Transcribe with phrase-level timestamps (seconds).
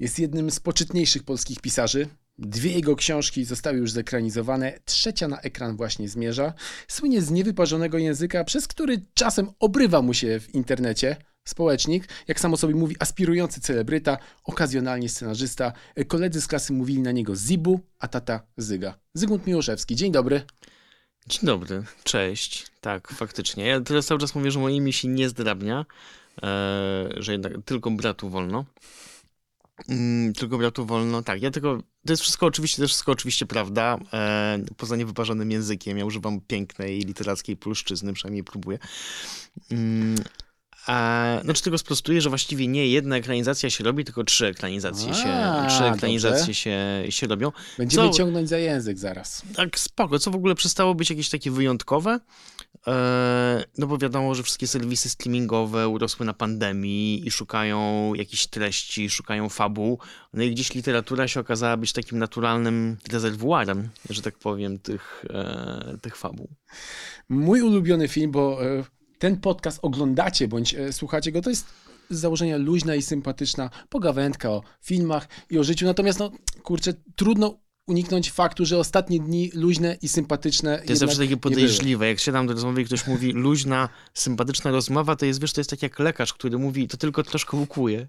[0.00, 2.08] Jest jednym z poczytniejszych polskich pisarzy.
[2.38, 6.52] Dwie jego książki zostały już zekranizowane, trzecia na ekran właśnie zmierza.
[6.88, 11.16] Słynie z niewyparzonego języka, przez który czasem obrywa mu się w internecie.
[11.44, 15.72] Społecznik, jak samo sobie mówi, aspirujący celebryta, okazjonalnie scenarzysta.
[16.08, 18.98] Koledzy z klasy mówili na niego Zibu, a tata Zyga.
[19.14, 20.42] Zygmunt Miłoszewski, dzień dobry.
[21.26, 22.66] Dzień dobry, cześć.
[22.80, 23.66] Tak, faktycznie.
[23.66, 25.86] Ja teraz cały czas mówię, że moje imię się nie zdrabnia,
[26.42, 28.64] e, że jednak tylko bratu wolno.
[29.88, 31.42] Mm, tylko bratu wolno, tak.
[31.42, 35.98] Ja tylko, to jest wszystko oczywiście, to jest wszystko oczywiście prawda, e, poza niewyparzonym językiem.
[35.98, 38.78] Ja używam pięknej literackiej polszczyzny, przynajmniej próbuję.
[39.70, 40.16] Mm,
[40.86, 45.14] a, znaczy tylko sprostuję, że właściwie nie jedna ekranizacja się robi, tylko trzy ekranizacje, A,
[45.14, 46.54] się, trzy ekranizacje dobrze.
[46.54, 47.52] się, się robią.
[47.78, 49.42] Będziemy Co- ciągnąć za język zaraz.
[49.56, 50.18] Tak, spoko.
[50.18, 52.20] Co w ogóle przestało być jakieś takie wyjątkowe?
[52.88, 59.10] E, no bo wiadomo, że wszystkie serwisy streamingowe urosły na pandemii i szukają jakichś treści,
[59.10, 59.98] szukają fabuł.
[60.32, 65.98] No i gdzieś literatura się okazała być takim naturalnym rezerwuarem, że tak powiem, tych, e,
[66.02, 66.48] tych fabuł.
[67.28, 68.84] Mój ulubiony film, bo e,
[69.18, 71.66] ten podcast oglądacie bądź słuchacie go, to jest
[72.10, 75.86] z założenia luźna i sympatyczna pogawędka o filmach i o życiu.
[75.86, 76.30] Natomiast, no
[76.62, 77.58] kurczę, trudno
[77.88, 80.78] uniknąć faktu, że ostatnie dni luźne i sympatyczne.
[80.78, 82.08] To jest zawsze takie podejrzliwe.
[82.08, 85.70] Jak siadam do rozmowy i ktoś mówi luźna, sympatyczna rozmowa, to jest, wiesz, to jest
[85.70, 88.06] tak jak lekarz, który mówi, to tylko troszkę łukuje.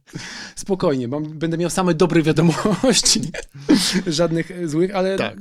[0.55, 3.21] Spokojnie, mam, będę miał same dobre wiadomości,
[4.07, 5.37] żadnych złych, ale Tak.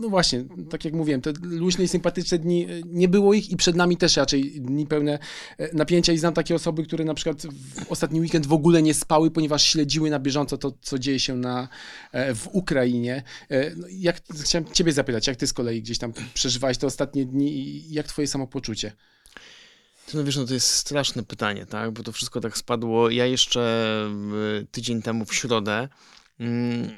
[0.00, 3.56] No właśnie, tak jak mówiłem, te luźne i sympatyczne dni, e, nie było ich i
[3.56, 5.18] przed nami też raczej dni pełne
[5.58, 8.94] e, napięcia i znam takie osoby, które na przykład w ostatni weekend w ogóle nie
[8.94, 11.68] spały, ponieważ śledziły na bieżąco to, co dzieje się na,
[12.12, 13.22] e, w Ukrainie.
[13.76, 17.58] No, jak, chciałem ciebie zapytać, jak ty z kolei gdzieś tam przeżywałeś te ostatnie dni
[17.58, 18.92] i jak twoje samopoczucie?
[20.14, 21.90] No wiesz, no to jest straszne pytanie, tak?
[21.90, 23.10] Bo to wszystko tak spadło.
[23.10, 24.06] Ja jeszcze
[24.70, 25.88] tydzień temu w środę.
[26.40, 26.90] Mm,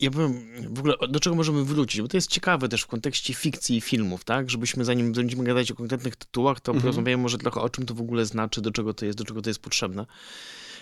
[0.00, 3.34] ja byłem, w ogóle do czego możemy wrócić, bo to jest ciekawe też w kontekście
[3.34, 4.50] fikcji i filmów, tak?
[4.50, 6.82] Żebyśmy zanim będziemy gadać o konkretnych tytułach, to Mhm.
[6.82, 9.42] porozmawiamy może trochę o czym to w ogóle znaczy, do czego to jest, do czego
[9.42, 10.06] to jest potrzebne.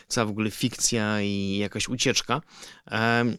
[0.08, 2.40] Cała w ogóle fikcja i jakaś ucieczka.
[2.86, 3.36] Em,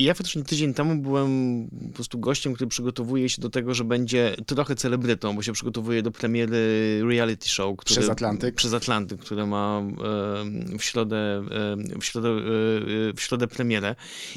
[0.00, 3.84] i ja faktycznie tydzień temu byłem po prostu gościem, który przygotowuje się do tego, że
[3.84, 7.76] będzie trochę celebrytą, bo się przygotowuje do premiery reality show.
[7.76, 8.54] Który, Przez Atlantyk.
[8.54, 13.94] Przez Atlantyk, które ma em, w środę, em, w, środę, e, e, w środę premierę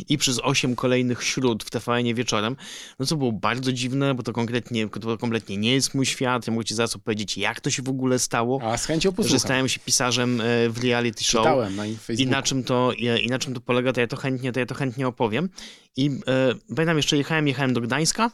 [0.10, 2.56] i przez osiem kolejnych śród w TVN wieczorem,
[3.00, 6.48] no co było bardzo dziwne, bo to konkretnie, to kompletnie nie jest mój świat.
[6.48, 9.16] Ja mogę ci zaraz opowiedzieć, jak to się w ogóle stało, A z chęcią że
[9.16, 9.40] posłucham.
[9.40, 11.44] stałem się pisarzem e, w reality show.
[11.44, 12.32] Czytałem na I Facebooku.
[12.32, 14.76] na, czym to, i na czym to polega, to ja to chętnie, to ja to
[14.76, 15.50] chętnie opowiem.
[15.98, 18.32] I e, pamiętam jeszcze jechałem, jechałem do Gdańska,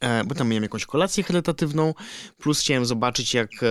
[0.00, 1.94] e, bo tam miałem jakąś kolację charytatywną,
[2.38, 3.66] plus chciałem zobaczyć jak, e,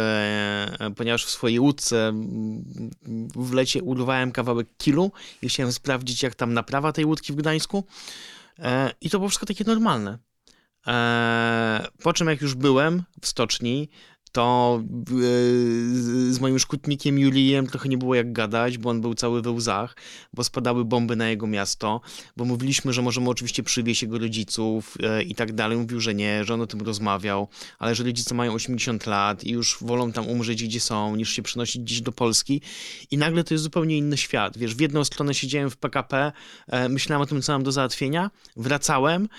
[0.79, 2.13] e, ponieważ w swojej łódce
[3.35, 5.11] w lecie urwałem kawałek kilu
[5.41, 7.83] i chciałem sprawdzić jak tam naprawa tej łódki w Gdańsku.
[8.59, 10.17] E, I to było wszystko takie normalne.
[10.87, 13.89] E, po czym jak już byłem w stoczni,
[14.37, 15.13] to e,
[16.31, 19.95] z- moim szkutnikiem Julijem trochę nie było jak gadać, bo on był cały we łzach,
[20.33, 22.01] bo spadały bomby na jego miasto,
[22.37, 25.77] bo mówiliśmy, że możemy oczywiście przywieźć jego rodziców e, i tak dalej.
[25.77, 27.47] Mówił, że nie, że on o tym rozmawiał,
[27.79, 31.41] ale że rodzice mają 80 lat i już wolą tam umrzeć, gdzie są, niż się
[31.41, 32.61] przynosić gdzieś do Polski.
[33.11, 34.57] I nagle to jest zupełnie inny świat.
[34.57, 36.31] Wiesz, w jedną stronę siedziałem w PKP,
[36.67, 39.29] e, myślałem o tym, co mam do załatwienia, wracałem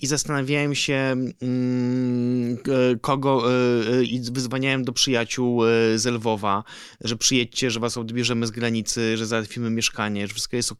[0.00, 2.56] i zastanawiałem się, mm,
[3.00, 3.54] kogo e,
[3.98, 6.64] e, i wyzwaniałem do przyjaciół e, z Lwowa,
[7.00, 10.74] że przyjedźcie, że was odbierzemy z granicy, że załatwimy mieszkanie, że wszystko jest.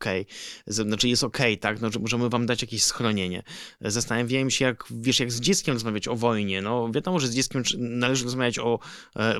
[0.66, 3.42] Z- Znaczy jest okej, tak, no, że możemy wam dać jakieś schronienie.
[3.80, 6.62] Zastanawiałem się, jak, wiesz, jak z dzieckiem rozmawiać o wojnie.
[6.62, 8.78] No wiadomo, że z dzieckiem należy rozmawiać o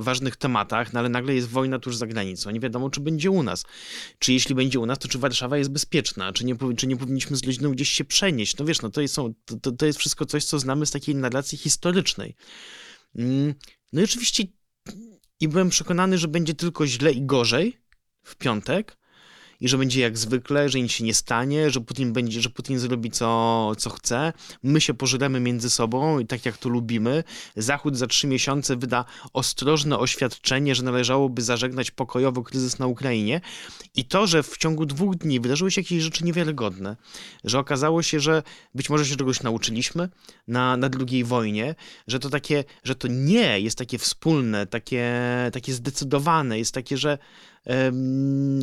[0.00, 2.50] ważnych tematach, no ale nagle jest wojna tuż za granicą.
[2.50, 3.64] Nie wiadomo, czy będzie u nas.
[4.18, 6.32] Czy jeśli będzie u nas, to czy Warszawa jest bezpieczna?
[6.32, 8.56] Czy nie, czy nie powinniśmy z ludźmi gdzieś się przenieść?
[8.56, 11.58] No wiesz, no to są, to, to jest wszystko coś, co znamy z takiej narracji
[11.58, 12.36] historycznej.
[13.16, 13.54] Mm,
[13.92, 14.44] No i oczywiście
[15.40, 17.80] i byłem przekonany, że będzie tylko źle i gorzej
[18.22, 18.96] w piątek
[19.60, 22.78] i że będzie jak zwykle, że nic się nie stanie, że Putin będzie, że Putin
[22.78, 27.24] zrobi co, co chce, my się pożremy między sobą i tak jak to lubimy.
[27.56, 33.40] Zachód za trzy miesiące wyda ostrożne oświadczenie, że należałoby zażegnać pokojowo kryzys na Ukrainie.
[33.94, 36.96] I to, że w ciągu dwóch dni wydarzyły się jakieś rzeczy niewiarygodne,
[37.44, 38.42] że okazało się, że
[38.74, 40.08] być może się czegoś nauczyliśmy
[40.48, 41.74] na, na drugiej wojnie,
[42.06, 45.12] że to takie, że to nie jest takie wspólne, takie,
[45.52, 47.18] takie zdecydowane, jest takie, że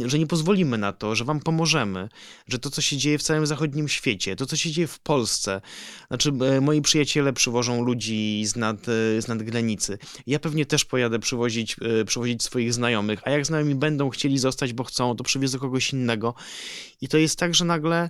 [0.06, 2.10] że nie pozwolimy na to, że wam pomożemy,
[2.48, 5.62] że to, co się dzieje w całym zachodnim świecie, to, co się dzieje w Polsce,
[6.08, 8.86] znaczy e, moi przyjaciele przywożą ludzi z, nad,
[9.20, 9.98] z nadgranicy.
[10.28, 14.84] Ja pewnie też pojadę przywozić, przywozić swoich znajomych, a jak znajomi będą chcieli zostać, bo
[14.84, 16.34] chcą, to przywiozę kogoś innego.
[17.02, 18.10] I to jest tak, że nagle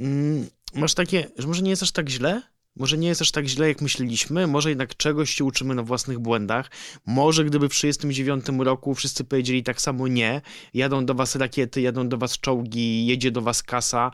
[0.00, 2.42] mm, masz takie, że może nie jest aż tak źle,
[2.76, 6.18] może nie jest aż tak źle, jak myśleliśmy, może jednak czegoś się uczymy na własnych
[6.18, 6.70] błędach.
[7.06, 10.40] Może gdyby w 1939 roku wszyscy powiedzieli tak samo nie,
[10.74, 14.10] jadą do was rakiety, jadą do was czołgi, jedzie do was kasa,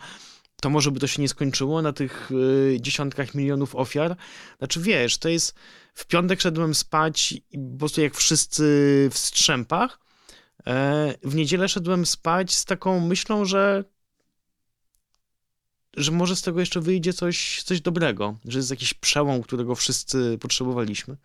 [0.61, 4.17] to może by to się nie skończyło na tych y, dziesiątkach milionów ofiar.
[4.59, 5.55] Znaczy wiesz, to jest,
[5.95, 8.63] w piątek szedłem spać i po prostu jak wszyscy
[9.13, 10.01] w strzępach,
[10.67, 13.85] e, w niedzielę szedłem spać z taką myślą, że
[15.99, 20.39] że może z tego jeszcze wyjdzie coś, coś dobrego, że jest jakiś przełom, którego wszyscy
[20.41, 21.17] potrzebowaliśmy.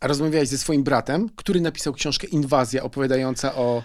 [0.00, 3.82] A rozmawiałeś ze swoim bratem, który napisał książkę Inwazja, opowiadająca o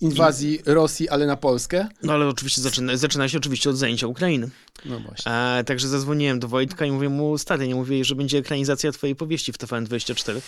[0.00, 0.60] inwazji.
[0.66, 1.88] Rosji, ale na Polskę.
[2.02, 4.48] No ale oczywiście zaczyna, zaczyna się oczywiście od zajęcia Ukrainy.
[4.84, 5.32] No właśnie.
[5.32, 9.16] E, także zadzwoniłem do Wojtka i mówię mu, stary, nie mówię, że będzie ekranizacja twojej
[9.16, 10.40] powieści w TVN24.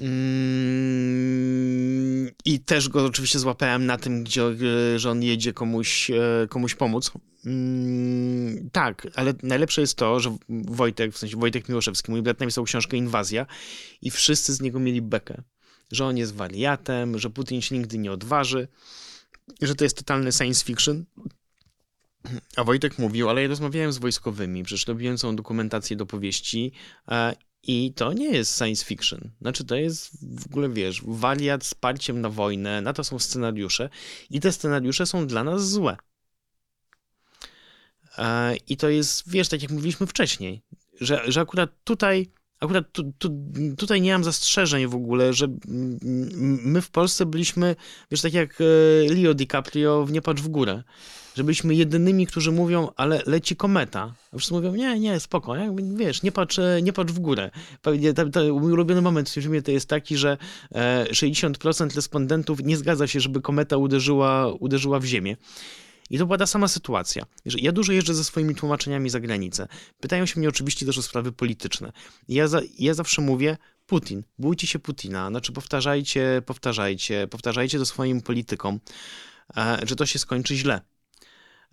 [0.00, 1.48] Mm,
[2.44, 4.54] I też go oczywiście złapałem na tym, gdzie, e,
[4.98, 7.12] że on jedzie komuś, e, komuś pomóc.
[7.46, 12.64] Mm, tak, ale najlepsze jest to, że Wojtek, w sensie Wojtek Miłoszewski, mój brat napisał
[12.64, 13.46] książkę Inwazja
[14.02, 15.42] i wszyscy z niego mieli bekę.
[15.92, 18.68] Że on jest wariatem, że Putin się nigdy nie odważy,
[19.62, 21.04] że to jest totalny science fiction.
[22.56, 26.72] A Wojtek mówił, ale ja rozmawiałem z wojskowymi, przecież robiłem całą dokumentację do powieści
[27.08, 29.30] e, i to nie jest science fiction.
[29.40, 30.10] Znaczy, to jest
[30.40, 33.90] w ogóle, wiesz, wariat z parciem na wojnę, na to są scenariusze
[34.30, 35.96] i te scenariusze są dla nas złe.
[38.18, 40.62] E, I to jest, wiesz, tak jak mówiliśmy wcześniej,
[41.00, 43.30] że, że akurat tutaj, akurat tu, tu,
[43.78, 45.48] tutaj nie mam zastrzeżeń w ogóle, że
[46.64, 47.76] my w Polsce byliśmy,
[48.10, 50.82] wiesz, tak jak e, Leo DiCaprio w Nie patrz w górę,
[51.34, 54.14] że byliśmy jedynymi, którzy mówią, ale leci kometa.
[54.32, 55.54] A wszyscy mówią, nie, nie, spoko,
[55.96, 57.50] wiesz, nie patrz, e, nie patrz w górę.
[58.60, 60.38] Mój ulubiony moment w filmie to jest taki, że
[61.10, 65.36] 60% respondentów nie zgadza się, żeby kometa uderzyła, uderzyła w ziemię.
[66.10, 67.26] I to była ta sama sytuacja.
[67.44, 69.68] Ja dużo jeżdżę ze swoimi tłumaczeniami za granicę.
[70.00, 71.92] Pytają się mnie oczywiście też o sprawy polityczne.
[72.28, 73.56] Ja, za, ja zawsze mówię,
[73.86, 78.80] Putin, bójcie się Putina, znaczy powtarzajcie, powtarzajcie, powtarzajcie to swoim politykom,
[79.56, 80.80] e, że to się skończy źle.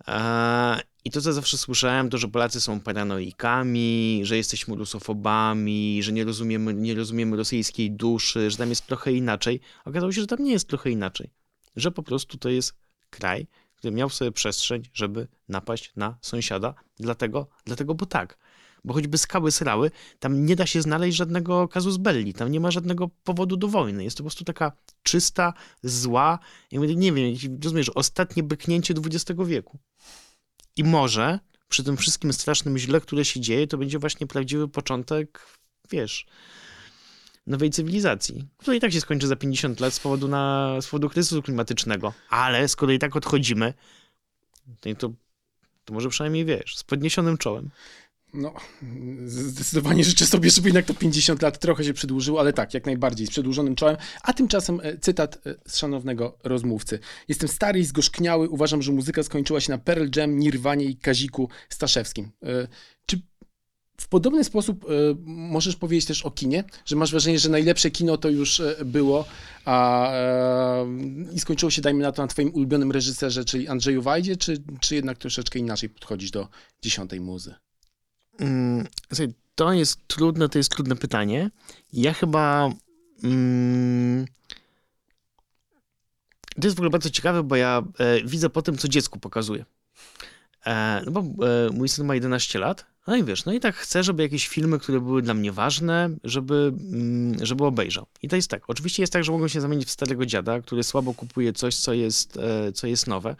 [0.08, 6.12] E, I to, co zawsze słyszałem, to, że Polacy są paranoikami, że jesteśmy rusofobami, że
[6.12, 9.60] nie rozumiemy, nie rozumiemy rosyjskiej duszy, że tam jest trochę inaczej.
[9.84, 11.30] Okazało się, że tam nie jest trochę inaczej.
[11.76, 12.74] Że po prostu to jest
[13.10, 18.38] kraj, który miał sobie przestrzeń, żeby napaść na sąsiada, dlatego, dlatego bo tak.
[18.84, 22.70] Bo choćby skały srały, tam nie da się znaleźć żadnego kazus belli, tam nie ma
[22.70, 24.04] żadnego powodu do wojny.
[24.04, 25.52] Jest to po prostu taka czysta,
[25.82, 26.38] zła,
[26.72, 29.78] nie wiem, rozumiesz, ostatnie byknięcie XX wieku.
[30.76, 31.38] I może
[31.68, 35.46] przy tym wszystkim strasznym źle, które się dzieje, to będzie właśnie prawdziwy początek,
[35.90, 36.26] wiesz,
[37.46, 41.08] nowej cywilizacji, która i tak się skończy za 50 lat z powodu, na, z powodu
[41.08, 42.12] kryzysu klimatycznego.
[42.30, 43.74] Ale skoro i tak odchodzimy,
[44.98, 45.12] to,
[45.84, 47.70] to może przynajmniej wiesz, z podniesionym czołem.
[48.34, 48.54] No,
[49.26, 53.26] zdecydowanie życzę sobie, żeby jednak to 50 lat trochę się przedłużyło, ale tak, jak najbardziej,
[53.26, 53.96] z przedłużonym czołem.
[54.22, 56.98] A tymczasem e, cytat e, z szanownego rozmówcy.
[57.28, 61.48] Jestem stary i zgorzkniały, uważam, że muzyka skończyła się na Pearl Jam, Nirwanie i Kaziku
[61.68, 62.30] Staszewskim.
[62.42, 62.68] E,
[63.06, 63.20] czy
[64.00, 68.16] w podobny sposób y, możesz powiedzieć też o kinie, że masz wrażenie, że najlepsze kino
[68.16, 69.24] to już y, było
[69.64, 70.12] a,
[70.82, 74.62] y, i skończyło się, dajmy na to, na twoim ulubionym reżyserze, czyli Andrzeju Wajdzie, czy,
[74.80, 76.48] czy jednak troszeczkę inaczej podchodzisz do
[76.82, 77.54] dziesiątej muzy?
[78.38, 78.86] Mm,
[79.54, 81.50] to jest trudne, to jest trudne pytanie.
[81.92, 82.70] Ja chyba...
[83.24, 84.26] Mm,
[86.60, 89.64] to jest w ogóle bardzo ciekawe, bo ja e, widzę po tym, co dziecku pokazuje.
[90.66, 93.76] E, no bo e, mój syn ma 11 lat no i wiesz, no i tak
[93.76, 98.06] chcę, żeby jakieś filmy, które były dla mnie ważne, żeby, mm, żeby obejrzał.
[98.22, 98.62] I to jest tak.
[98.68, 101.92] Oczywiście jest tak, że mogą się zamienić w starego dziada, który słabo kupuje coś, co
[101.92, 103.36] jest, e, co jest nowe.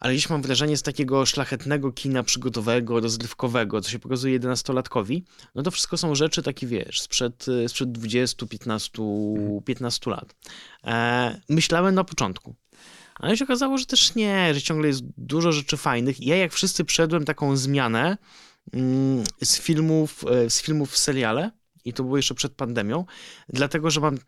[0.00, 5.22] Ale dziś mam wrażenie z takiego szlachetnego kina przygotowego, rozrywkowego, co się pokazuje 11-latkowi,
[5.54, 9.02] no to wszystko są rzeczy takie, wiesz, sprzed, e, sprzed 20, 15,
[9.64, 10.34] 15 lat.
[10.84, 12.54] E, myślałem na początku,
[13.20, 16.20] ale się okazało, że też nie, że ciągle jest dużo rzeczy fajnych.
[16.20, 18.18] Ja jak wszyscy przeszedłem taką zmianę
[18.72, 21.50] mm, z filmów, e, z filmów w seriale,
[21.84, 23.04] i to było jeszcze przed pandemią,
[23.48, 24.18] dlatego, że mam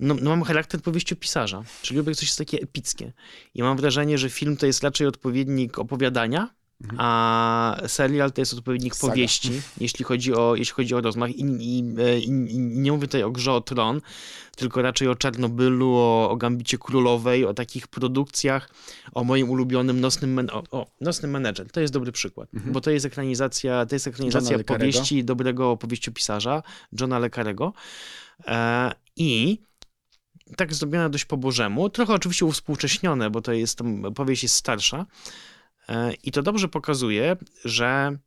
[0.00, 3.12] no, no mam charakter powieściopisarza, czyli lubię coś takie epickie.
[3.54, 6.54] I mam wrażenie, że film to jest raczej odpowiednik opowiadania
[6.98, 9.12] a serial to jest odpowiednik Saga.
[9.12, 11.30] powieści, jeśli chodzi o, jeśli chodzi o rozmach.
[11.30, 14.00] I, i, i, I nie mówię tutaj o grze o tron,
[14.56, 18.70] tylko raczej o Czarnobylu, o, o Gambicie Królowej, o takich produkcjach,
[19.14, 21.70] o moim ulubionym Nocnym, Men- o, o, Nocnym Menedżer.
[21.70, 26.62] To jest dobry przykład, bo to jest ekranizacja, to jest ekranizacja Johna powieści dobrego powieściopisarza,
[27.00, 27.72] Johna Le Carrego.
[28.46, 29.58] E, I
[30.56, 35.06] tak zrobione dość po bożemu, trochę oczywiście uwspółcześnione, bo to jest, tam powieść jest starsza.
[35.88, 38.18] E, I to dobrze pokazuje, że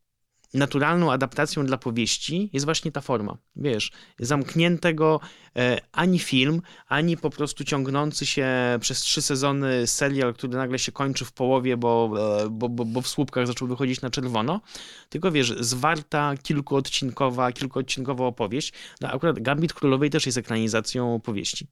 [0.54, 3.38] naturalną adaptacją dla powieści jest właśnie ta forma.
[3.56, 5.20] Wiesz, zamkniętego
[5.56, 8.48] e, ani film, ani po prostu ciągnący się
[8.80, 12.14] przez trzy sezony serial, który nagle się kończy w połowie, bo,
[12.46, 14.62] e, bo, bo, bo w słupkach zaczął wychodzić na czerwono,
[15.10, 18.74] tylko wiesz, zwarta, kilkuodcinkowa, kilkuodcinkowa opowieść.
[19.02, 21.68] No akurat Gambit Królowej też jest ekranizacją powieści.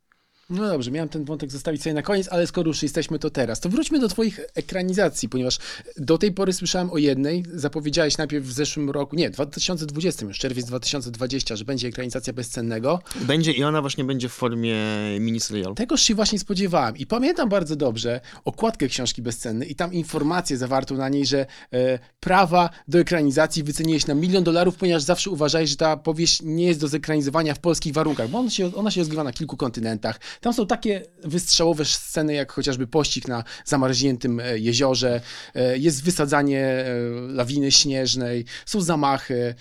[0.50, 3.60] No dobrze, miałem ten wątek zostawić sobie na koniec, ale skoro już jesteśmy to teraz,
[3.60, 5.58] to wróćmy do twoich ekranizacji, ponieważ
[5.98, 10.39] do tej pory słyszałem o jednej, zapowiedziałeś najpierw w zeszłym roku, nie, w 2020 już,
[10.39, 13.00] czerwiec 2020, że będzie ekranizacja bezcennego.
[13.22, 14.75] Będzie i ona właśnie będzie w formie
[15.20, 15.75] miniserialu.
[15.75, 20.96] Tegoż się właśnie spodziewałem i pamiętam bardzo dobrze okładkę książki bezcennej i tam informację zawartą
[20.96, 25.75] na niej, że e, prawa do ekranizacji wyceniłeś na milion dolarów, ponieważ zawsze uważałeś, że
[25.75, 29.24] ta powieść nie jest do zekranizowania w polskich warunkach, bo ona się, ona się rozgrywa
[29.24, 30.20] na kilku kontynentach.
[30.41, 35.22] Tam są takie wystrzałowe sceny, jak chociażby pościg na zamarzniętym e, jeziorze,
[35.55, 36.86] e, jest wysadzanie e,
[37.27, 39.55] lawiny śnieżnej, są zamachy.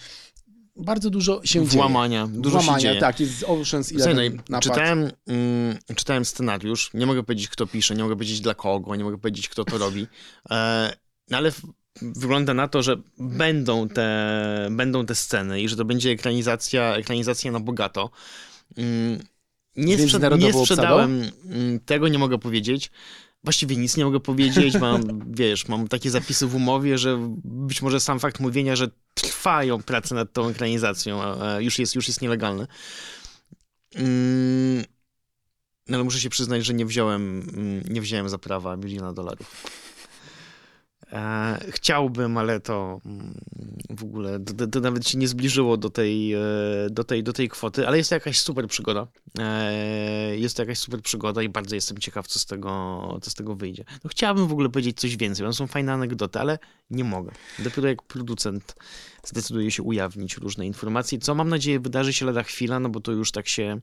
[0.76, 1.66] Bardzo dużo się dzieje.
[1.66, 3.00] Włamania, dużo się Włamania, dzieje.
[3.00, 7.94] tak, jest Ocean's Słuchaj, no Eleven czytałem, mm, czytałem scenariusz, nie mogę powiedzieć, kto pisze,
[7.94, 10.06] nie mogę powiedzieć dla kogo, nie mogę powiedzieć, kto to robi,
[10.50, 10.92] e,
[11.30, 11.62] no ale w,
[12.02, 17.52] wygląda na to, że będą te, będą te sceny i że to będzie ekranizacja, ekranizacja
[17.52, 18.10] na bogato.
[18.76, 19.18] Mm,
[19.86, 22.90] nie, sprzed, nie sprzedałem mm, tego, nie mogę powiedzieć.
[23.44, 25.02] Właściwie nic nie mogę powiedzieć, mam,
[25.40, 30.14] wiesz, mam takie zapisy w umowie, że być może sam fakt mówienia, że trwają prace
[30.14, 32.66] nad tą ekranizacją, a- już jest, już jest nielegalny.
[33.94, 34.84] Mm,
[35.88, 39.64] no ale muszę się przyznać, że nie wziąłem, mm, nie wziąłem za prawa miliona dolarów.
[41.12, 43.34] E, chciałbym, ale to mm,
[43.90, 46.40] w ogóle to, to, nawet się nie zbliżyło do tej, e,
[46.90, 49.06] do, tej, do tej kwoty, ale jest to jakaś super przygoda.
[49.38, 53.34] E, jest to jakaś super przygoda i bardzo jestem ciekaw, co z tego, co z
[53.34, 53.84] tego wyjdzie.
[54.04, 56.58] No, chciałbym w ogóle powiedzieć coś więcej, bo są fajne anegdoty, ale
[56.90, 57.32] nie mogę.
[57.58, 58.74] Dopiero jak producent
[59.24, 63.12] zdecyduje się ujawnić różne informacje, co mam nadzieję wydarzy się lada chwila, no bo to
[63.12, 63.80] już tak się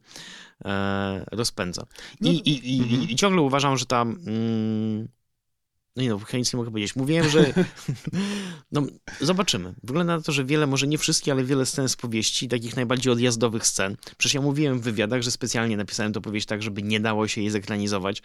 [1.31, 1.85] rozpędza.
[2.21, 4.01] I, No, i, i, i, I ciągle uważam, że ta...
[4.01, 5.07] Mm,
[5.95, 6.95] no nie no, nic nie mogę powiedzieć.
[6.95, 7.53] Mówiłem, że
[8.71, 8.81] no,
[9.21, 9.73] zobaczymy.
[9.83, 13.13] Wygląda na to, że wiele, może nie wszystkie, ale wiele scen z powieści, takich najbardziej
[13.13, 13.95] odjazdowych scen.
[14.17, 17.41] Przecież ja mówiłem w wywiadach, że specjalnie napisałem tę powieść tak, żeby nie dało się
[17.41, 18.21] jej zekranizować.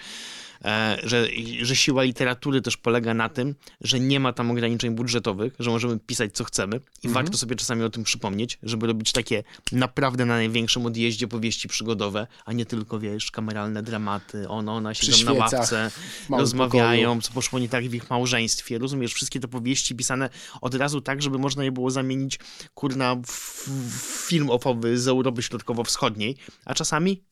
[0.65, 1.29] E, że,
[1.63, 5.99] że siła literatury też polega na tym, że nie ma tam ograniczeń budżetowych, że możemy
[5.99, 10.35] pisać co chcemy i warto sobie czasami o tym przypomnieć, żeby robić takie naprawdę na
[10.35, 15.91] największym odjeździe powieści przygodowe, a nie tylko, wiesz, kameralne dramaty, ona, ona siedzą na ławce,
[16.31, 21.01] rozmawiają, co poszło nie tak w ich małżeństwie, rozumiesz, wszystkie te powieści pisane od razu
[21.01, 22.39] tak, żeby można je było zamienić,
[22.75, 27.23] kurna, w, w film ofowy z Europy Środkowo-Wschodniej, a czasami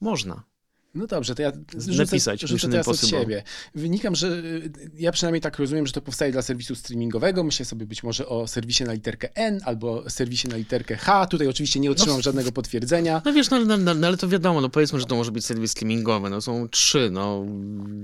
[0.00, 0.53] można.
[0.94, 3.42] No dobrze, to ja rzucę, Napisać rzucę teraz od siebie.
[3.74, 7.44] Wynikam, że y, ja przynajmniej tak rozumiem, że to powstaje dla serwisu streamingowego.
[7.44, 11.26] Myślę sobie być może o serwisie na literkę N albo serwisie na literkę H.
[11.26, 13.22] Tutaj oczywiście nie otrzymam żadnego potwierdzenia.
[13.24, 15.44] No wiesz, no, no, no, no ale to wiadomo, no powiedzmy, że to może być
[15.44, 17.46] serwis streamingowy, no są trzy, no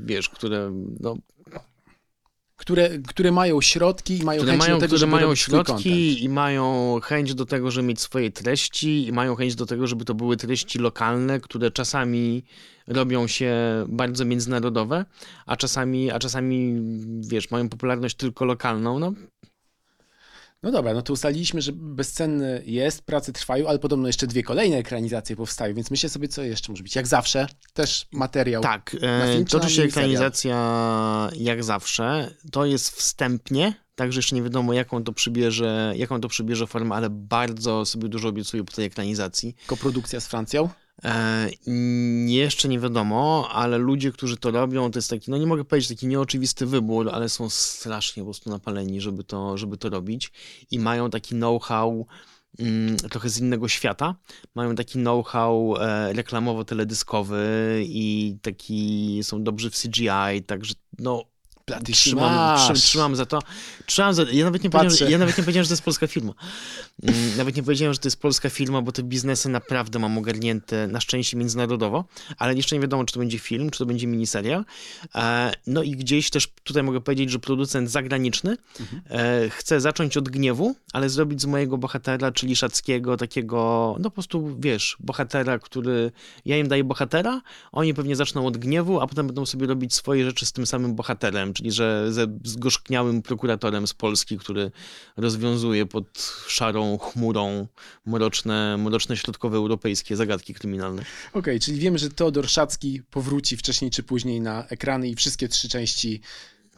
[0.05, 1.17] wiesz, które, no,
[2.61, 6.29] Które, które mają środki i mają które chęć mają, do tego, które mają środki i
[6.29, 10.15] mają chęć do tego, żeby mieć swoje treści i mają chęć do tego, żeby to
[10.15, 12.45] były treści lokalne, które czasami
[12.87, 13.55] robią się
[13.89, 15.05] bardzo międzynarodowe,
[15.47, 16.81] a czasami, a czasami,
[17.21, 19.13] wiesz, mają popularność tylko lokalną, no
[20.63, 24.77] No dobra, no to ustaliliśmy, że bezcenny jest, prace trwają, ale podobno jeszcze dwie kolejne
[24.77, 26.97] ekranizacje powstają, więc myślę sobie, co jeszcze może być.
[26.97, 28.63] Jak zawsze, też materiał.
[28.63, 32.35] Tak, e, toczy się ekranizacja jak zawsze.
[32.53, 37.11] To jest wstępnie, także jeszcze nie wiadomo, jaką to przybierze, jaką to przybierze formę, ale
[37.11, 39.57] bardzo sobie dużo obiecuję po tej ekranizacji.
[39.67, 40.69] Koprodukcja z Francją.
[41.05, 41.49] E,
[42.27, 45.89] jeszcze nie wiadomo, ale ludzie, którzy to robią, to jest taki, no nie mogę powiedzieć,
[45.89, 50.33] taki nieoczywisty wybór, ale są strasznie po prostu napaleni, żeby to, żeby to robić
[50.71, 52.07] i mają taki know-how
[52.59, 54.15] mm, trochę z innego świata.
[54.55, 57.45] Mają taki know-how e, reklamowo-teledyskowy
[57.85, 61.30] i taki są dobrzy w CGI, także no
[61.71, 62.63] Platy trzymam, masz.
[62.65, 63.39] trzym, trzymam za to.
[63.87, 66.07] Trzymam za, ja, nawet nie powiedziałem, że, ja nawet nie powiedziałem, że to jest polska
[66.07, 66.33] firma.
[67.03, 70.87] Mm, Nawet nie powiedziałem, że to jest polska firma, bo te biznesy naprawdę mam ogarnięte
[70.87, 72.05] na szczęście międzynarodowo,
[72.39, 74.65] ale jeszcze nie wiadomo, czy to będzie film, czy to będzie miniserial.
[75.15, 78.57] E, No i gdzieś też tutaj mogę powiedzieć, że producent zagraniczny
[79.11, 84.11] e, chce zacząć od gniewu, ale zrobić z mojego bohatera, czyli Szackiego, takiego, no po
[84.11, 86.13] prostu, wiesz, bohatera, który,
[86.45, 87.41] ja im daję bohatera,
[87.73, 90.95] oni pewnie zaczną od gniewu, a potem będą sobie robić swoje rzeczy z tym samym
[90.95, 94.71] bohaterem, czyli że ze zgorzkniałym prokuratorem z Polski, który
[95.17, 97.67] rozwiązuje pod szarą chmurą
[98.07, 101.05] mroczne, mroczne środkowoeuropejskie zagadki kryminalne.
[101.33, 105.69] Okej, czyli wiemy, że Teodor Szacki powróci wcześniej czy później na ekrany i wszystkie trzy
[105.69, 106.21] części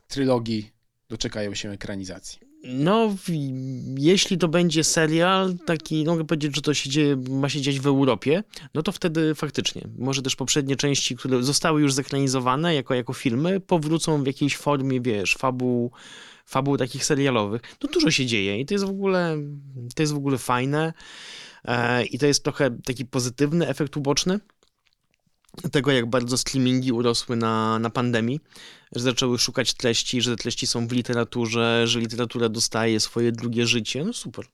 [0.08, 0.70] trylogii
[1.08, 2.51] doczekają się ekranizacji.
[2.64, 3.16] No,
[3.97, 7.87] jeśli to będzie serial, taki, mogę powiedzieć, że to się dzieje, ma się dziać w
[7.87, 9.88] Europie, no to wtedy faktycznie.
[9.99, 15.00] Może też poprzednie części, które zostały już zekranizowane jako, jako filmy, powrócą w jakiejś formie,
[15.00, 15.90] wiesz, fabuł,
[16.47, 17.62] fabuł takich serialowych.
[17.83, 19.37] No dużo się dzieje i to jest w ogóle,
[19.95, 20.92] to jest w ogóle fajne
[21.64, 24.40] e, i to jest trochę taki pozytywny efekt uboczny
[25.73, 28.40] tego, jak bardzo streamingi urosły na, na pandemii,
[28.97, 33.66] że zaczęły szukać treści, że te treści są w literaturze, że literatura dostaje swoje drugie
[33.66, 34.04] życie.
[34.04, 34.47] No super.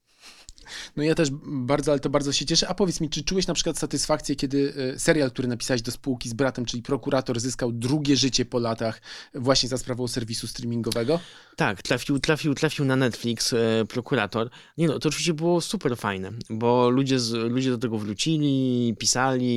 [0.97, 2.69] No ja też bardzo, ale to bardzo się cieszę.
[2.69, 6.29] A powiedz mi, czy czułeś na przykład satysfakcję, kiedy e, serial, który napisałeś do spółki
[6.29, 9.01] z bratem, czyli Prokurator, zyskał drugie życie po latach
[9.35, 11.21] właśnie za sprawą serwisu streamingowego?
[11.57, 14.51] Tak, trafił, trafił, trafił na Netflix e, prokurator.
[14.77, 19.49] Nie no, to oczywiście było super fajne, bo ludzie, z, ludzie do tego wrócili, pisali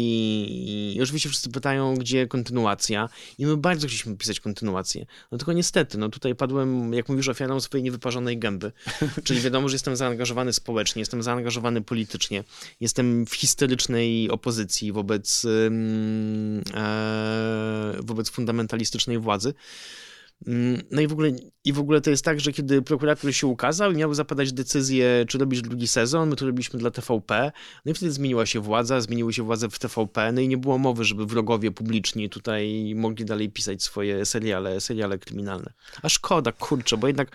[0.96, 5.06] i oczywiście wszyscy pytają, gdzie kontynuacja i my bardzo chcieliśmy pisać kontynuację.
[5.32, 8.72] No tylko niestety, no tutaj padłem, jak mówisz, ofiarą swojej niewyparzonej gęby.
[9.24, 12.44] Czyli wiadomo, że jestem zaangażowany społecznie, jestem zaangażowany politycznie,
[12.80, 15.46] jestem w historycznej opozycji wobec,
[16.76, 16.84] e,
[18.04, 19.54] wobec fundamentalistycznej władzy.
[20.48, 21.32] Mm, No i w, ogóle,
[21.66, 25.26] i w ogóle to jest tak, że kiedy prokurator się ukazał i miały zapadać decyzje,
[25.28, 27.52] czy robisz drugi sezon, my to robiliśmy dla TVP,
[27.86, 30.78] no i wtedy zmieniła się władza, zmieniły się władze w TVP, no i nie było
[30.78, 35.74] mowy, żeby wrogowie publiczni tutaj mogli dalej pisać swoje seriale, seriale kryminalne.
[36.02, 37.32] A szkoda, kurczę, bo jednak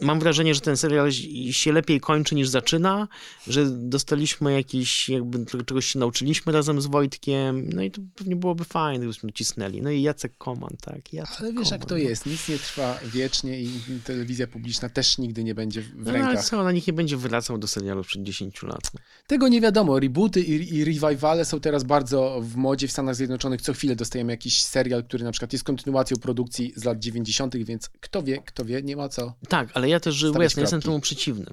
[0.00, 1.12] mam wrażenie, że ten serial
[1.50, 3.08] się lepiej kończy niż zaczyna,
[3.46, 8.64] że dostaliśmy jakiś, jakby czegoś się nauczyliśmy razem z Wojtkiem, no i to pewnie byłoby
[8.64, 9.82] fajne, gdybyśmy cisnęli.
[9.82, 12.00] No i Jacek Koman, tak, Jacek Ale wiesz, jak Koman, to no.
[12.00, 12.26] jest.
[12.26, 13.70] Nic nie trwa wiecznie i
[14.04, 16.44] telewizja publiczna też nigdy nie będzie w No ale rękach.
[16.44, 18.90] co, na nich nie będzie wracał do serialu sprzed 10 lat.
[18.94, 19.00] no.
[19.26, 20.00] Tego nie wiadomo.
[20.00, 23.62] Rebooty i, i revivale są teraz bardzo w modzie w Stanach Zjednoczonych.
[23.62, 27.88] Co chwilę dostajemy jakiś serial, który na przykład jest kontynuacją produkcji z lat 90., więc
[28.00, 29.34] kto wie, kto wie, nie ma co.
[29.48, 31.46] Tak, ale ja też, że jasne, jestem temu przeciwny.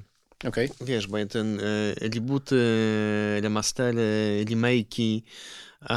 [0.48, 0.70] Okej.
[0.82, 1.64] Wiesz, bo ten e,
[2.10, 2.62] rebooty,
[3.42, 5.22] remastery, remake'i,
[5.82, 5.96] e,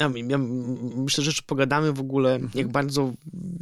[0.00, 0.38] ja, ja
[0.96, 3.12] myślę, że jeszcze pogadamy w ogóle, jak bardzo,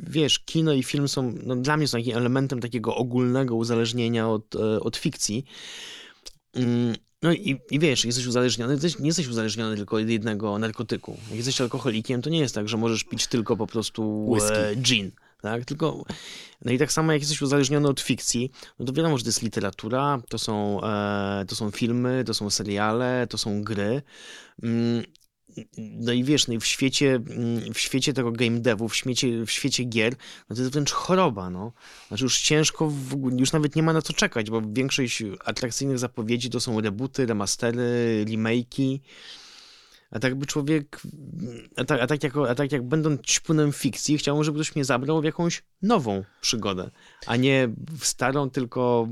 [0.02, 4.56] wiesz, kino i film są, no, dla mnie są takim elementem takiego ogólnego uzależnienia od,
[4.56, 5.44] e, od fikcji.
[6.54, 11.16] Mm, No i, i wiesz, jesteś uzależniony, jesteś, nie jesteś uzależniony tylko od jednego narkotyku.
[11.28, 14.54] Jak jesteś alkoholikiem, to nie jest tak, że możesz pić tylko po prostu Whisky.
[14.54, 15.10] e, gin,
[15.42, 15.64] tak?
[15.64, 16.04] Tylko,
[16.64, 19.42] no i tak samo jak jesteś uzależniony od fikcji, no to wiadomo, że to jest
[19.42, 24.02] literatura, to są, e, to są filmy, to są seriale, to są gry.
[24.62, 25.02] Mm,
[25.76, 29.46] No i wiesz, no i w świecie, mm, w świecie tego game devu, w świecie,
[29.46, 30.14] w świecie gier,
[30.50, 31.72] no to jest wręcz choroba, no.
[32.08, 36.50] Znaczy już ciężko, w, już nawet nie ma na co czekać, bo większość atrakcyjnych zapowiedzi
[36.50, 39.00] to są rebooty, remastery, remake'i.
[40.12, 41.00] A tak by człowiek,
[41.76, 44.84] a tak, a tak, jako, a tak jak będąc ćpunem fikcji, chciałbym, żeby ktoś mnie
[44.84, 46.90] zabrał w jakąś nową przygodę,
[47.26, 49.08] a nie w starą, tylko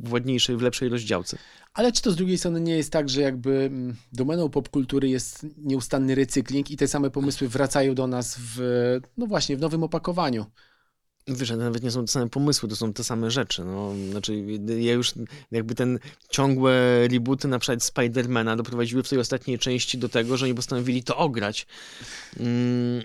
[0.00, 1.38] w ładniejszej, w lepszej rozdziałce.
[1.74, 5.46] Ale czy to z drugiej strony nie jest tak, że jakby mm, domeną popkultury jest
[5.56, 8.60] nieustanny recykling i te same pomysły wracają do nas w,
[9.16, 10.46] no właśnie, w nowym opakowaniu?
[11.28, 13.64] Wiesz, to nawet nie są te same pomysły, to są te same rzeczy.
[13.64, 14.44] No, znaczy,
[14.78, 15.12] ja już
[15.50, 15.98] jakby ten
[16.30, 21.02] ciągłe rebooty na przykład Spidermana doprowadziły w tej ostatniej części do tego, że oni postanowili
[21.02, 21.66] to ograć.
[22.40, 23.02] Mm,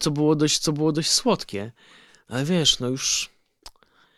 [0.00, 1.72] Co było dość, co było dość słodkie.
[2.28, 3.30] Ale wiesz, no już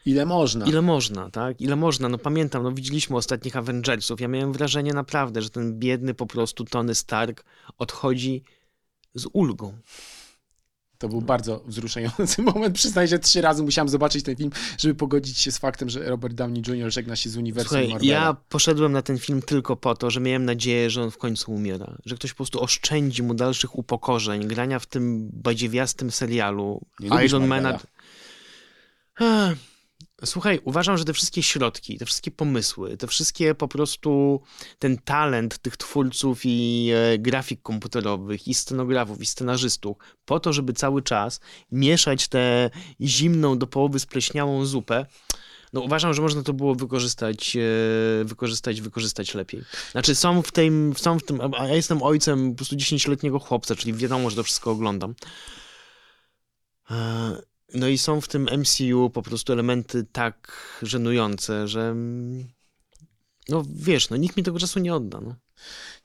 [0.06, 0.66] Ile można?
[0.66, 1.60] ile można, tak?
[1.60, 2.08] Ile można?
[2.08, 4.20] No pamiętam, no widzieliśmy ostatnich Avengersów.
[4.20, 7.44] Ja miałem wrażenie naprawdę, że ten biedny po prostu Tony Stark
[7.78, 8.42] odchodzi
[9.14, 9.72] z ulgą.
[11.00, 12.74] To był bardzo wzruszający moment.
[12.74, 16.34] Przyznaję, że trzy razy musiałem zobaczyć ten film, żeby pogodzić się z faktem, że Robert
[16.34, 16.92] Downey Jr.
[16.92, 18.12] żegna się z uniwersum Słuchaj, Marvela.
[18.12, 21.52] ja poszedłem na ten film tylko po to, że miałem nadzieję, że on w końcu
[21.52, 21.96] umiera.
[22.06, 27.46] Że ktoś po prostu oszczędzi mu dalszych upokorzeń, grania w tym badziewiastym serialu Nie Iron
[27.46, 27.78] Mana.
[30.24, 34.40] Słuchaj, uważam, że te wszystkie środki, te wszystkie pomysły, te wszystkie po prostu
[34.78, 40.72] ten talent tych twórców i e, grafik komputerowych, i scenografów, i scenarzystów, po to, żeby
[40.72, 41.40] cały czas
[41.72, 45.06] mieszać tę zimną do połowy spleśniałą zupę,
[45.72, 49.62] no uważam, że można to było wykorzystać, e, wykorzystać, wykorzystać lepiej.
[49.92, 53.76] Znaczy są w tym, są w tym, a ja jestem ojcem po prostu 10-letniego chłopca,
[53.76, 55.14] czyli wiadomo, że to wszystko oglądam.
[57.74, 60.52] No i są w tym MCU po prostu elementy tak
[60.82, 61.94] żenujące, że
[63.48, 65.20] no wiesz, no nikt mi tego czasu nie odda.
[65.20, 65.34] No.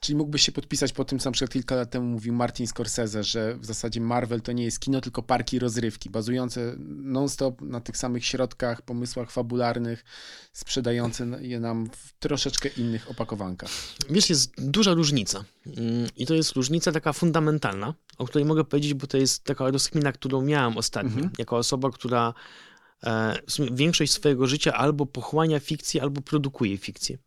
[0.00, 3.24] Czyli mógłbyś się podpisać po tym, co na przykład kilka lat temu mówił Martin Scorsese,
[3.24, 7.96] że w zasadzie Marvel to nie jest kino, tylko parki rozrywki, bazujące non-stop na tych
[7.96, 10.04] samych środkach, pomysłach fabularnych,
[10.52, 13.70] sprzedające je nam w troszeczkę innych opakowankach.
[14.10, 15.44] Wiesz, jest duża różnica.
[15.66, 19.70] Mm, I to jest różnica taka fundamentalna, o której mogę powiedzieć, bo to jest taka
[19.70, 21.30] rozkmina, którą miałam ostatnio, mhm.
[21.38, 22.34] jako osoba, która
[23.04, 23.36] e,
[23.72, 27.18] większość swojego życia albo pochłania fikcję, albo produkuje fikcję.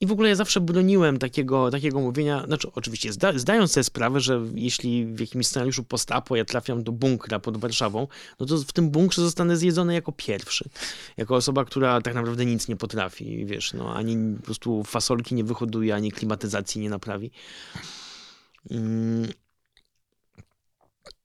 [0.00, 4.20] I w ogóle ja zawsze broniłem takiego, takiego mówienia, znaczy oczywiście zda, zdając sobie sprawę,
[4.20, 8.08] że jeśli w jakimś scenariuszu postapo ja trafiam do bunkra pod Warszawą,
[8.40, 10.68] no to w tym bunkrze zostanę zjedzony jako pierwszy.
[11.16, 15.44] Jako osoba, która tak naprawdę nic nie potrafi, wiesz, no ani po prostu fasolki nie
[15.44, 17.30] wyhoduje, ani klimatyzacji nie naprawi.
[18.70, 19.28] Mm.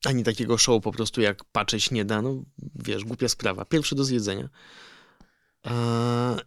[0.05, 2.43] Ani takiego show po prostu jak patrzeć nie da, no
[2.75, 3.65] wiesz, głupia sprawa.
[3.65, 4.49] Pierwszy do zjedzenia.
[5.63, 6.39] Eee,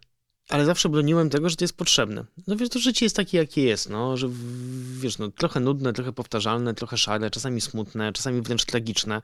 [0.49, 2.25] ale zawsze broniłem tego, że to jest potrzebne.
[2.47, 4.29] No wiesz, to życie jest takie, jakie jest, no, że
[4.99, 9.21] wiesz, no, trochę nudne, trochę powtarzalne, trochę szare, czasami smutne, czasami wręcz tragiczne.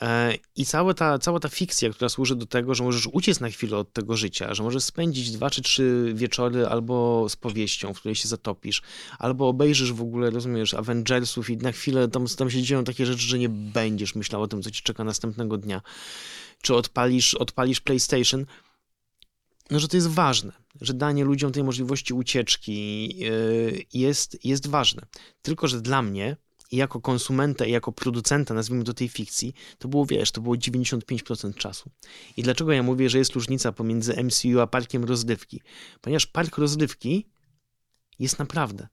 [0.00, 3.48] E, I cała ta, cała ta fikcja, która służy do tego, że możesz uciec na
[3.50, 7.98] chwilę od tego życia, że możesz spędzić dwa czy trzy wieczory albo z powieścią, w
[7.98, 8.82] której się zatopisz,
[9.18, 13.22] albo obejrzysz w ogóle, rozumiesz, Avengersów i na chwilę tam, tam się dzieją takie rzeczy,
[13.22, 15.82] że nie będziesz myślał o tym, co ci czeka następnego dnia.
[16.62, 18.46] Czy odpalisz, odpalisz PlayStation,
[19.70, 25.02] no, że to jest ważne, że danie ludziom tej możliwości ucieczki y, jest, jest ważne.
[25.42, 26.36] Tylko, że dla mnie,
[26.72, 31.54] jako konsumenta i jako producenta, nazwijmy to tej fikcji, to było, wiesz, to było 95%
[31.54, 31.90] czasu.
[32.36, 35.60] I dlaczego ja mówię, że jest różnica pomiędzy MCU a parkiem rozrywki?
[36.00, 37.26] Ponieważ park rozrywki
[38.18, 38.88] jest naprawdę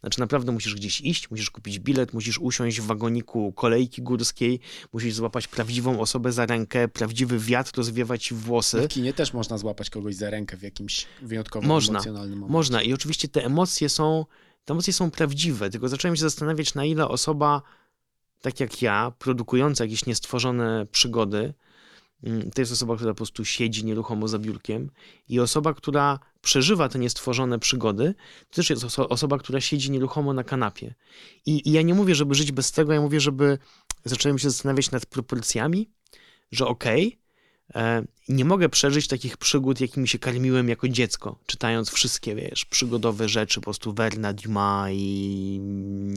[0.00, 4.60] znaczy naprawdę musisz gdzieś iść, musisz kupić bilet, musisz usiąść w wagoniku kolejki górskiej,
[4.92, 8.82] musisz złapać prawdziwą osobę za rękę, prawdziwy wiatr rozwiewać włosy.
[8.82, 12.52] W kinie też można złapać kogoś za rękę w jakimś wyjątkowym można, emocjonalnym momencie.
[12.52, 14.26] Można i oczywiście te emocje są,
[14.64, 17.62] te emocje są prawdziwe, tylko zacząłem się zastanawiać na ile osoba
[18.42, 21.54] tak jak ja, produkująca jakieś niestworzone przygody,
[22.24, 24.90] Mm, to jest osoba, która po prostu siedzi nieruchomo za biurkiem
[25.28, 28.14] i osoba, która przeżywa te niestworzone przygody,
[28.50, 30.94] to też jest oso osoba, która siedzi nieruchomo na kanapie.
[31.46, 33.58] I, I, ja nie mówię, żeby żyć bez tego, ja mówię, żeby
[34.04, 35.90] zacząłem się zastanawiać nad proporcjami,
[36.52, 37.18] że okej,
[37.70, 42.64] okay, e, nie mogę przeżyć takich przygód, jakimi się karmiłem jako dziecko, czytając wszystkie, wiesz,
[42.64, 45.60] przygodowe rzeczy, po prostu Verna, Dumas i,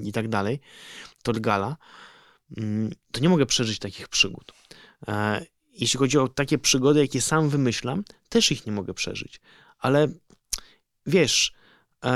[0.04, 0.60] i tak dalej,
[1.24, 1.78] Torgala,
[2.58, 4.54] mm, to nie mogę przeżyć takich przygód.
[5.08, 9.42] E, jeśli chodzi o takie przygody, jakie sam wymyślam, też ich nie mogę przeżyć.
[9.80, 10.08] Ale
[11.06, 11.54] wiesz,
[12.06, 12.10] e,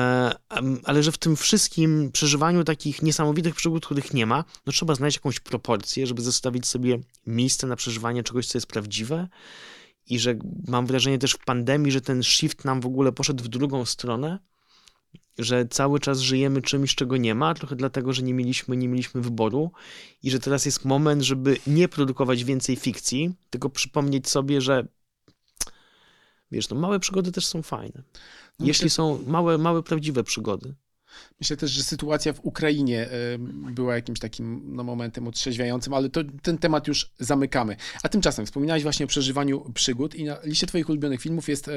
[0.83, 5.17] ale że w tym wszystkim przeżywaniu takich niesamowitych przygód, których nie ma, no trzeba znaleźć
[5.17, 9.27] jakąś proporcję, żeby zostawić sobie miejsce na przeżywanie czegoś, co jest prawdziwe.
[10.09, 10.35] I że
[10.67, 14.39] mam wrażenie też w pandemii, że ten shift nam w ogóle poszedł w drugą stronę,
[15.37, 19.21] że cały czas żyjemy czymś, czego nie ma, trochę dlatego, że nie mieliśmy, nie mieliśmy
[19.21, 19.71] wyboru
[20.23, 24.87] i że teraz jest moment, żeby nie produkować więcej fikcji, tylko przypomnieć sobie, że
[26.53, 28.03] wiesz, no małe przygody też są fajne.
[28.59, 30.73] No Jeśli są małe, małe, prawdziwe przygody.
[31.39, 33.09] Myślę też, że sytuacja w Ukrainie
[33.71, 37.75] była jakimś takim no, momentem otrzeźwiającym, ale to, ten temat już zamykamy.
[38.03, 41.71] A tymczasem wspominałeś właśnie o przeżywaniu przygód i na liście twoich ulubionych filmów jest e,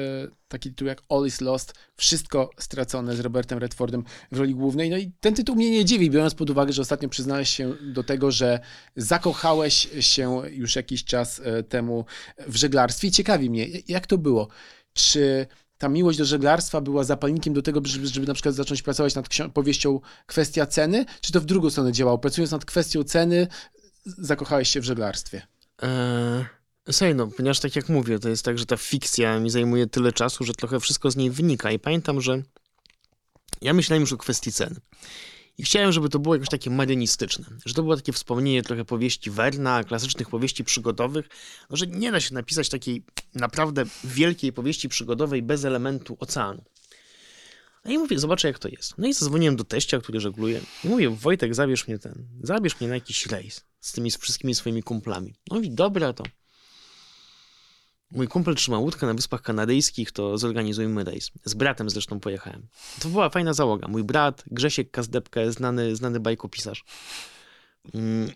[0.47, 4.89] taki tytuł jak All is Lost, Wszystko stracone z Robertem Redfordem w roli głównej.
[4.89, 8.03] No i ten tytuł mnie nie dziwi, biorąc pod uwagę, że ostatnio przyznałeś się do
[8.03, 8.59] tego, że
[8.95, 12.05] zakochałeś się już jakiś czas e, temu
[12.47, 13.11] w żeglarstwie.
[13.11, 14.47] Ciekawi mnie, jak to było?
[14.93, 19.15] Czy ta miłość do żeglarstwa była zapalnikiem do tego, żeby, żeby na przykład zacząć pracować
[19.15, 22.17] nad powieścią Kwestia ceny, czy to w drugą stronę działało?
[22.17, 23.47] Pracując nad kwestią ceny,
[24.05, 25.47] zakochałeś się w żeglarstwie?
[25.81, 30.11] Eee, no, ponieważ tak jak mówię, to jest tak, że ta fikcja mi zajmuje tyle
[30.13, 32.41] czasu, że trochę wszystko z niej wynika i pamiętam, że
[33.61, 34.75] ja myślałem już o kwestii ceny.
[35.57, 39.31] I chciałem, żeby to było jakoś takie marynistyczne, że to było takie wspomnienie trochę powieści
[39.31, 41.29] Werna, klasycznych powieści przygodowych,
[41.69, 43.03] no, że nie da się napisać takiej
[43.35, 46.63] naprawdę wielkiej powieści przygodowej bez elementu oceanu.
[47.85, 48.93] No i mówię, zobaczę jak to jest.
[48.97, 52.89] No i zadzwoniłem do teścia, który żegluje i mówię, Wojtek, zabierz mnie ten, zabierz mnie
[52.89, 55.33] na jakiś rejs z tymi z wszystkimi swoimi kumplami.
[55.51, 56.23] No i dobra to.
[58.11, 61.31] Mój kumpel trzyma łódkę na Wyspach Kanadyjskich, to zorganizujmy rejs.
[61.45, 62.67] Z bratem zresztą pojechałem.
[63.01, 63.87] To była fajna załoga.
[63.87, 66.85] Mój brat, Grzesiek Kazdepka, znany, znany bajkopisarz.
[67.93, 68.31] Mm,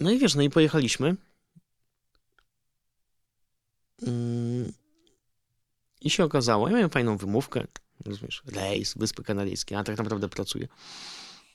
[0.00, 1.16] no i wiesz, no i pojechaliśmy.
[4.06, 4.72] Mm,
[6.00, 7.66] I się okazało, ja miałem fajną wymówkę,
[8.04, 10.68] rozumiesz, rejs, Wyspy Kanadyjskie, a tak naprawdę pracuję.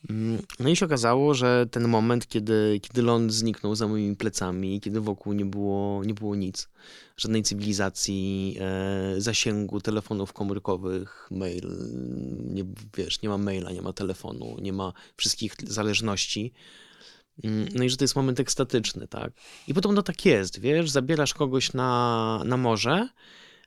[0.10, 4.82] Mm, no i się okazało, że ten moment, kiedy, kiedy ląd zniknął za moimi plecami,
[4.82, 6.70] kiedy wokół nie było, nie było nic,
[7.18, 11.70] żadnej cywilizacji, e, zasięgu telefonów komórkowych, mail,
[12.40, 12.64] nie,
[12.98, 16.54] wiesz, nie ma maila, nie ma telefonu, nie ma wszystkich zależności.
[17.44, 19.34] Mm, No i że to jest moment ekstatyczny, tak?
[19.68, 23.10] I podobno tak jest, wiesz, zabierasz kogoś na, na morze,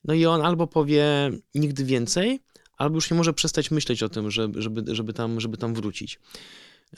[0.05, 2.41] no i on albo powie nigdy więcej,
[2.77, 6.21] albo już nie może przestać myśleć o tym, żeby, żeby, żeby, tam, żeby tam wrócić.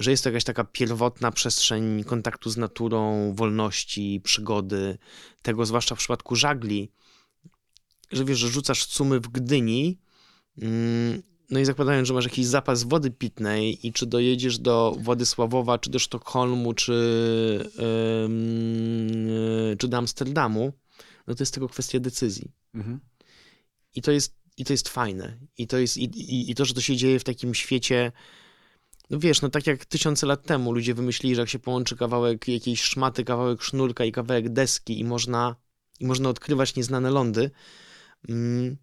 [0.00, 4.98] Że jest to jakaś taka pierwotna przestrzeń kontaktu z naturą, wolności, przygody,
[5.42, 6.90] tego zwłaszcza w przypadku żagli,
[8.12, 9.98] że wiesz, że rzucasz cumy w Gdyni,
[10.58, 15.78] mm, no i zakładając, że masz jakiś zapas wody pitnej i czy dojedziesz do Władysławowa,
[15.78, 16.92] czy do Sztokholmu, czy,
[18.24, 19.28] ym,
[19.78, 20.72] czy do Amsterdamu,
[21.26, 22.52] no to jest tylko kwestia decyzji.
[22.74, 23.00] Mhm.
[23.94, 25.38] I to jest, i to jest fajne.
[25.58, 28.12] I to, jest, i, i, I to, że to się dzieje w takim świecie,
[29.10, 32.48] no wiesz, no tak jak tysiące lat temu ludzie wymyślili, że jak się połączy kawałek
[32.48, 35.56] jakiejś szmaty, kawałek sznurka i kawałek deski i można,
[36.00, 37.50] i można odkrywać nieznane lądy,
[38.28, 38.76] mm,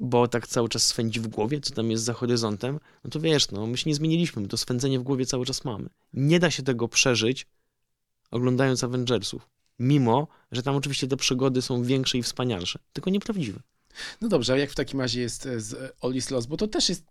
[0.00, 3.50] bo tak cały czas swędzi w głowie, co tam jest za horyzontem, no to wiesz,
[3.50, 5.88] no my się nie zmieniliśmy, my to swędzenie w głowie cały czas mamy.
[6.12, 7.46] Nie da się tego przeżyć
[8.30, 9.48] oglądając Avengersów.
[9.78, 13.60] Mimo, że tam oczywiście te przygody są większe i wspanialsze, tylko nieprawdziwe.
[14.20, 16.48] No dobrze, a jak w takim razie jest e, z e, All is Lost?
[16.48, 17.04] Bo to też jest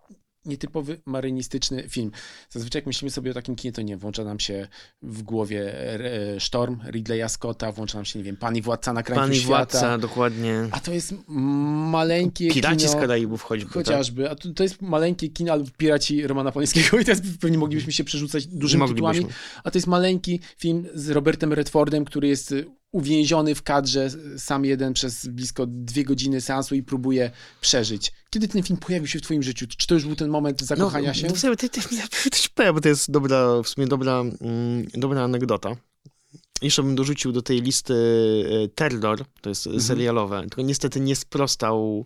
[0.48, 2.12] nietypowy marynistyczny film.
[2.50, 4.68] Zazwyczaj jak myślimy sobie o takim kinie, to nie włącza nam się
[5.02, 5.74] w głowie
[6.36, 9.34] e, Sztorm Ridleya Scotta, włącza nam się, nie wiem, Pan i Władca na krańcu Pan
[9.34, 9.58] i świata.
[9.58, 10.68] Władca, dokładnie.
[10.72, 12.92] A to jest maleńkie Piraci kino...
[12.92, 13.66] z Karaibów choćby.
[13.66, 13.74] tak?
[13.74, 17.92] Chociażby, a to, to jest maleńkie kino albo Piraci Romana Polańskiego i teraz pewnie moglibyśmy
[17.92, 19.26] się przerzucać dużymi tytułami,
[19.64, 24.40] a to jest maleńki film z Robertem Redfordem, który jest y, uwięziony w kadrze y,
[24.40, 28.14] sam jeden przez blisko dwie godziny seansu i próbuje przeżyć.
[28.30, 29.66] Kiedy ten film pojawił się w twoim życiu?
[29.78, 31.28] Czy to już był ten moment zakochania się?
[31.28, 31.56] No, w sumie,
[32.32, 35.76] to ci powiem, bo to jest dobra, w sumie dobra, mm, dobra anegdota.
[36.62, 37.94] Jeszcze bym dorzucił do tej listy
[38.66, 39.84] e, Terror, to jest Mhm.
[39.84, 42.06] serialowe, tylko niestety nie sprostał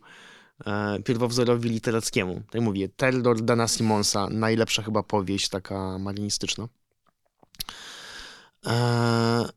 [0.66, 2.42] e, pierwowzorowi literackiemu.
[2.52, 6.68] Tak mówię, Terror Dana Simonsa, najlepsza chyba powieść taka marynistyczna.
[8.66, 9.50] E,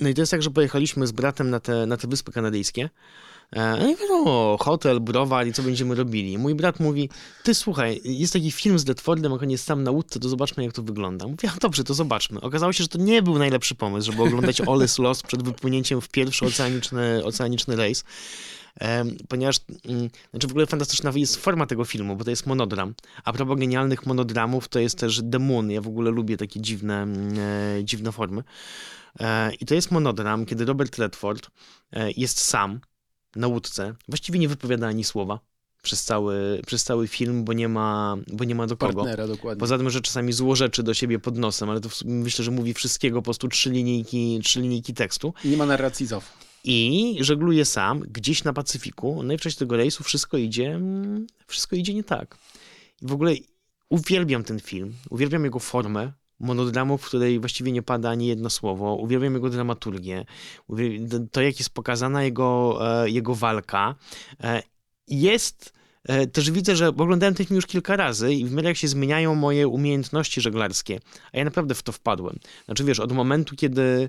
[0.00, 2.90] no i to jest tak, że pojechaliśmy z bratem na te, na te Wyspy Kanadyjskie.
[3.52, 6.38] E, No i wiadomo, hotel, browar i co będziemy robili.
[6.38, 7.08] Mój brat mówi,
[7.42, 10.64] ty słuchaj, jest taki film z Detfordem, jak on jest sam na łódce, to zobaczmy
[10.64, 11.26] jak to wygląda.
[11.26, 12.40] Mówię, a dobrze, to zobaczmy.
[12.40, 16.00] Okazało się, że to nie był najlepszy pomysł, żeby oglądać All is Lost przed wypłynięciem
[16.00, 18.04] w pierwszy oceaniczny, oceaniczny rejs.
[19.28, 22.94] Ponieważ, mm, znaczy w ogóle fantastyczna jest forma tego filmu, bo to jest monodram.
[23.24, 25.70] A propos genialnych monodramów, to jest też The Moon.
[25.70, 27.38] Ja w ogóle lubię takie dziwne, mm,
[27.78, 28.42] e, dziwne formy.
[29.20, 31.50] E, I to jest monodram, kiedy Robert Redford
[31.92, 32.80] e, jest sam
[33.36, 35.40] na łódce, właściwie nie wypowiada ani słowa
[35.82, 38.94] przez cały, przez cały film, bo nie ma, bo nie ma do kogo.
[38.94, 39.60] Partnera, dokładnie.
[39.60, 42.74] Poza tym, że czasami złożeczy do siebie pod nosem, ale to w myślę, że mówi
[42.74, 45.34] wszystkiego, po prostu trzy linijki, trzy linijki tekstu.
[45.44, 46.32] I nie ma narracji ZOF.
[46.64, 49.22] I żegluje sam gdzieś na Pacyfiku.
[49.22, 52.38] No i w czasie tego rejsu wszystko idzie, mm, wszystko idzie nie tak.
[53.02, 53.34] I w ogóle
[53.88, 56.12] uwielbiam ten film, uwielbiam jego formę
[56.44, 58.94] monodramu, w której właściwie nie pada ani jedno słowo.
[58.94, 60.24] Uwielbiam jego dramaturgię,
[61.32, 63.94] to jak jest pokazana jego, e, jego walka.
[64.42, 64.62] E,
[65.08, 65.72] Jest
[66.32, 69.34] też widzę, że oglądałem ten film już kilka razy i w miarę jak się zmieniają
[69.34, 71.00] moje umiejętności żeglarskie,
[71.32, 72.38] a ja naprawdę w to wpadłem.
[72.64, 74.08] Znaczy wiesz, od momentu, kiedy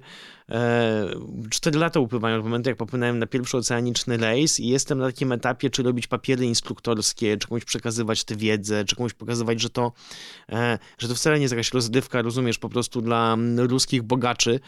[0.49, 1.07] e,
[1.49, 5.31] 4 lata upływają, od momentu jak popłynąłem na pierwszy oceaniczny rejs i jestem na takim
[5.31, 9.91] etapie, czy robić papiery instruktorskie, czy komuś przekazywać tę wiedzę, czy komuś pokazywać, że to,
[10.49, 14.59] e, że to wcale nie jest jakaś rozrywka, rozumiesz, po prostu dla mm, ruskich bogaczy,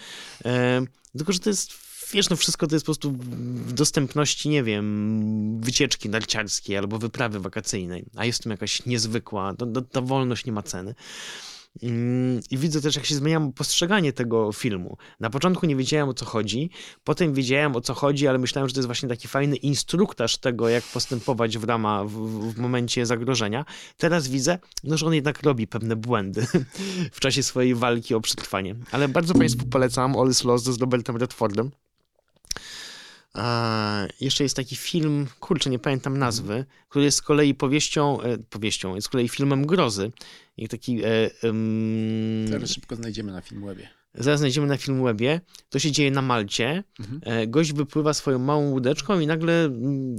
[0.45, 0.81] e,
[1.17, 5.61] tylko, że to jest wiesz, no wszystko to jest po prostu w dostępności, nie wiem,
[5.61, 10.51] wycieczki narciarskiej albo wyprawy wakacyjnej, a jest w tym jakaś niezwykła, to, ta wolność nie
[10.51, 10.95] ma ceny.
[11.83, 14.97] Mm, I widzę też, jak się zmienia postrzeganie tego filmu.
[15.19, 16.69] Na początku nie wiedziałem o co chodzi,
[17.03, 20.69] potem wiedziałem o co chodzi, ale myślałem, że to jest właśnie taki fajny instruktaż tego,
[20.69, 23.65] jak postępować w ramach, w, w momencie zagrożenia.
[23.97, 26.47] Teraz widzę, no, że on jednak robi pewne błędy
[27.13, 28.75] w czasie swojej walki o przetrwanie.
[28.91, 31.71] Ale bardzo Państwu polecam All is Lost z Robertem Redfordem.
[33.37, 38.37] A, jeszcze jest taki film, kurczę, nie pamiętam nazwy, który jest z kolei powieścią, e,
[38.37, 40.11] powieścią, jest z kolei filmem grozy.
[40.57, 43.96] I taki, e, em, Teraz szybko znajdziemy na Filmwebie.
[44.17, 46.83] Zaraz znajdziemy na Filmwebie, to się dzieje na Malcie.
[47.21, 49.69] E, Gość wypływa swoją małą łódeczką i nagle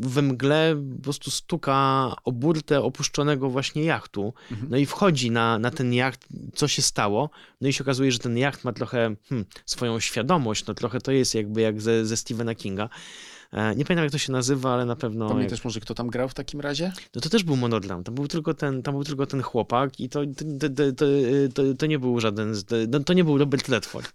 [0.00, 1.76] we mgle po prostu stuka
[2.24, 4.34] o burtę opuszczonego właśnie jachtu.
[4.70, 7.30] No i wchodzi na, na ten jacht, co się stało.
[7.60, 11.12] No i się okazuje, że ten jacht ma trochę hmm, swoją świadomość, no trochę to
[11.12, 12.88] jest jakby jak ze, ze Stephena Kinga.
[13.52, 15.28] E, Nie pamiętam jak to się nazywa, ale na pewno...
[15.28, 16.92] Pamiętasz może, kto tam grał w takim razie?
[17.14, 20.08] No to też był monodram, tam był tylko ten, tam był tylko ten chłopak i
[20.08, 20.20] to,
[20.60, 21.06] to, to,
[21.54, 24.12] to, to, nie był żaden, z- to, nie był Robert Redford.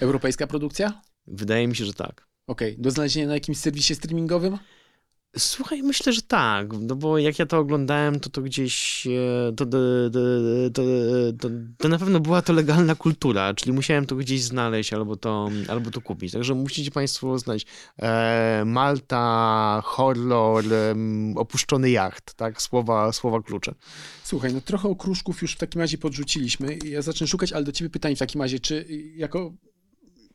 [0.00, 1.02] Europejska produkcja?
[1.26, 2.26] Wydaje mi się, że tak.
[2.46, 4.58] Okej, do znalezienia na jakimś serwisie streamingowym?
[5.38, 9.66] Słuchaj, myślę, że tak, no bo jak ja to oglądałem, to to gdzieś, e, to,
[9.66, 9.78] to,
[10.12, 10.20] to,
[10.72, 10.82] to,
[11.40, 15.48] to, to na pewno była to legalna kultura, czyli musiałem to gdzieś znaleźć albo to,
[15.68, 17.66] albo to kupić, także musicie Państwo znać
[17.98, 20.64] e, Malta, horror,
[21.36, 23.74] opuszczony jacht, tak, słowa, słowa klucze.
[24.24, 26.78] Słuchaj, no trochę okruszków już w takim razie podrzuciliśmy.
[26.84, 29.52] Ja zacznę szukać, ale do ciebie pytanie w takim razie, czy jako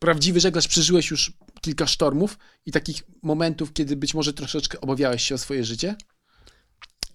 [0.02, 5.36] prawdziwy żeglarz przeżyłeś już kilka sztormów i takich momentów, kiedy być może troszeczkę obawiałeś się
[5.36, 5.96] o swoje życie?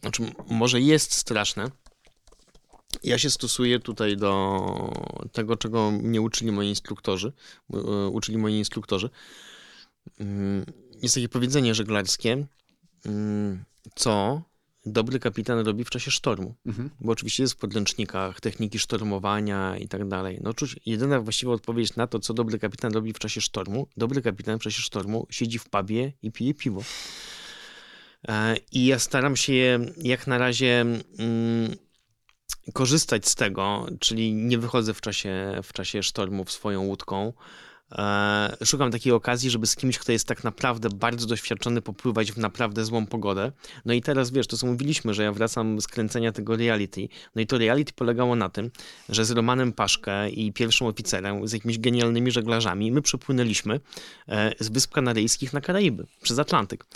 [0.01, 1.70] Znaczy, może jest straszne.
[3.03, 4.66] Ja się stosuję tutaj do
[5.33, 7.33] tego, czego mnie uczyli moi instruktorzy.
[7.75, 9.11] e, Uczyli moi instruktorzy.
[10.20, 10.64] Mm,
[11.03, 12.46] Jest takie powiedzenie żeglarskie,
[13.05, 14.42] mm, co
[14.87, 16.55] dobry kapitan robi w czasie sztormu.
[16.66, 16.90] Mhm.
[17.01, 20.38] Bo oczywiście jest w podręcznikach techniki sztormowania i tak dalej.
[20.42, 24.22] No czuć, jedyna właściwa odpowiedź na to, co dobry kapitan robi w czasie sztormu, dobry
[24.22, 26.83] kapitan w czasie sztormu siedzi w pubie i pije piwo.
[28.29, 31.77] E, I ja staram się jak na razie mm,
[32.72, 37.33] korzystać z tego, czyli nie wychodzę w czasie, w czasie sztormów swoją łódką.
[37.92, 42.38] E, Szukam takiej okazji, żeby z kimś, kto jest tak naprawdę bardzo doświadczony, popływać w
[42.38, 43.53] naprawdę złą pogodę.
[43.85, 47.09] No i teraz wiesz, to co mówiliśmy, że ja wracam z kręcenia tego reality.
[47.35, 48.70] No i to reality polegało na tym,
[49.09, 53.81] że z Romanem Paszkę i pierwszym oficerem, z jakimiś genialnymi żeglarzami, my przepłynęliśmy
[54.29, 56.87] e, z Wysp Kanaryjskich na Karaiby, przez Atlantyk.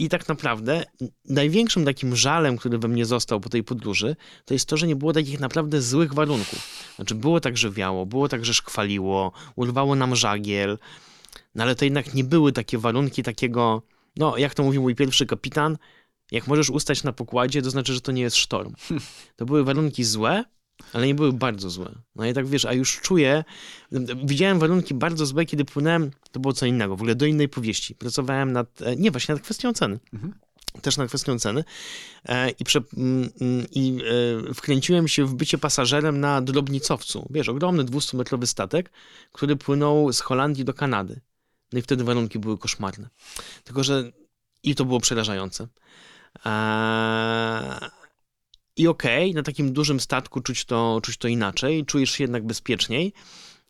[0.00, 0.84] I tak naprawdę
[1.24, 4.96] największym takim żalem, który we mnie został po tej podróży, to jest to, że nie
[4.96, 6.92] było takich naprawdę złych warunków.
[6.96, 10.78] Znaczy było tak, że wiało, było tak, że szkwaliło, urwało nam żagiel,
[11.54, 13.82] no ale to jednak nie były takie warunki takiego,
[14.16, 15.78] no jak to mówił mój pierwszy kapitan,
[16.30, 18.74] jak możesz ustać na pokładzie, to znaczy, że to nie jest sztorm.
[19.36, 20.44] To były warunki złe,
[20.92, 21.92] ale nie były bardzo złe.
[22.16, 23.44] No i tak wiesz, a już czuję,
[24.24, 27.94] widziałem warunki bardzo złe, kiedy płynąłem, to było co innego, w ogóle do innej powieści.
[27.94, 29.98] Pracowałem nad, e, nie właśnie nad kwestią ceny.
[30.82, 31.64] Też nad kwestią ceny
[32.28, 33.98] e, i, prze, mm, mm, i
[34.50, 37.28] e, wkręciłem się w bycie pasażerem na drobnicowcu.
[37.30, 38.90] Wiesz, ogromny 200-metrowy statek,
[39.32, 41.20] który płynął z Holandii do Kanady.
[41.72, 43.08] No i wtedy warunki były koszmarne.
[43.64, 44.12] Tylko, że
[44.62, 45.66] i to było przerażające.
[46.44, 47.99] Eee,
[48.80, 53.12] I okej, na takim dużym statku czuć to, czuć to inaczej, czujesz się jednak bezpieczniej,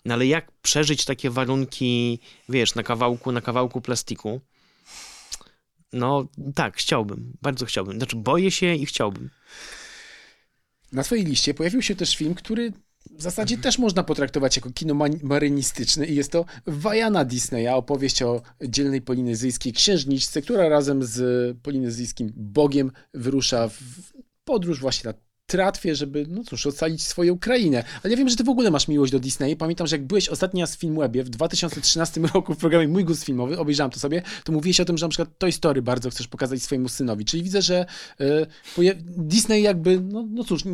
[0.04, 2.18] no ale jak przeżyć takie warunki,
[2.48, 4.40] wiesz, na kawałku, na kawałku plastiku?
[5.92, 7.96] No tak, chciałbym, bardzo chciałbym.
[7.96, 9.30] Znaczy boję się i chciałbym.
[10.92, 12.72] Na twojej liście pojawił się też film, który
[13.10, 18.22] w zasadzie też można potraktować jako kino ma- marynistyczne i jest to Wajana Disneya, opowieść
[18.22, 23.80] o dzielnej polinezyjskiej księżniczce, która razem z polinezyjskim bogiem wyrusza w
[24.50, 27.84] podróż właśnie na tratwie, żeby, no cóż, ocalić swoją krainę.
[28.02, 29.56] Ale ja wiem, że ty w ogóle masz miłość do Disney.
[29.56, 33.24] Pamiętam, że jak byłeś ostatni raz w Filmwebie w 2013 roku w programie Mój Gust
[33.24, 36.28] Filmowy, obejrzałem to sobie, to mówiłeś o tym, że na przykład Toy Story bardzo chcesz
[36.28, 37.24] pokazać swojemu synowi.
[37.24, 37.86] Czyli widzę, że
[38.76, 40.64] poja- Disney jakby, no, no cóż,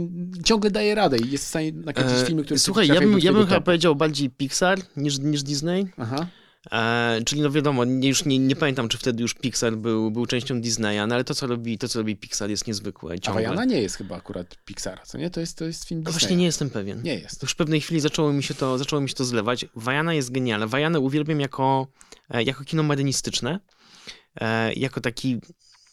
[0.45, 3.33] ciągle daje radę i jest w stanie nakręcić E, filmy, które Słuchaj, ja bym, ja
[3.33, 5.87] bym chyba powiedział bardziej Pixar niż, niż Disney.
[5.97, 6.27] Aha.
[6.73, 10.27] E, czyli no wiadomo, nie, już nie, nie pamiętam, czy wtedy już Pixar był, był
[10.27, 13.15] częścią Disneya, no ale to co, robi, to, co robi Pixar jest niezwykłe.
[13.15, 13.43] A Ciągle.
[13.43, 15.31] Wajana nie jest chyba akurat Pixara, co nie?
[15.31, 16.21] To jest, to jest film No Disneya.
[16.21, 17.03] właśnie nie jestem pewien.
[17.03, 17.43] Nie jest.
[17.43, 19.65] Już w pewnej chwili zaczęło mi się to, zaczęło mi się to zlewać.
[19.77, 20.67] Wajana jest genialna.
[20.67, 21.87] Wajanę uwielbiam jako,
[22.31, 23.61] e, jako kino marynistyczne,
[24.41, 25.41] e, jako taki,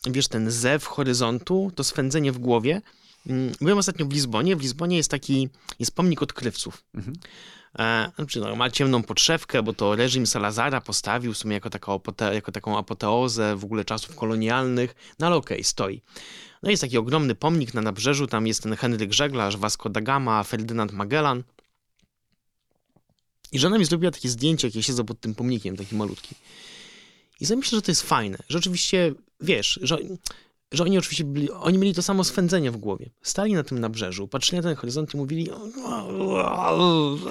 [0.10, 2.82] wiesz, ten zew horyzontu, to swędzenie w głowie.
[3.28, 4.56] Mm, Byłem ostatnio w Lizbonie.
[4.56, 6.84] W Lizbonie jest taki, jest pomnik odkrywców.
[6.96, 7.16] Mhm.
[8.16, 12.36] Znaczy, no, ma ciemną podszewkę, bo to reżim Salazara postawił w sumie jako, taką apote,
[12.36, 16.02] jako taką apoteozę w ogóle czasów kolonialnych, no ale okej, stoi.
[16.64, 20.44] No jest taki ogromny pomnik na nabrzeżu, tam jest ten Henryk Żeglarz, Vasco da Gama,
[20.44, 21.44] Ferdynand Magellan.
[23.52, 26.36] I żona mi zrobiła takie zdjęcie, jak ja siedzę pod tym pomnikiem, taki malutki.
[27.40, 28.38] I sobie myślę, że to jest fajne.
[28.50, 29.98] Rzeczywiście, wiesz, że
[30.74, 33.10] że oni oczywiście byli, oni mieli to samo swędzenie w głowie.
[33.22, 35.50] Stali na tym nabrzeżu, patrzyli na ten horyzont i mówili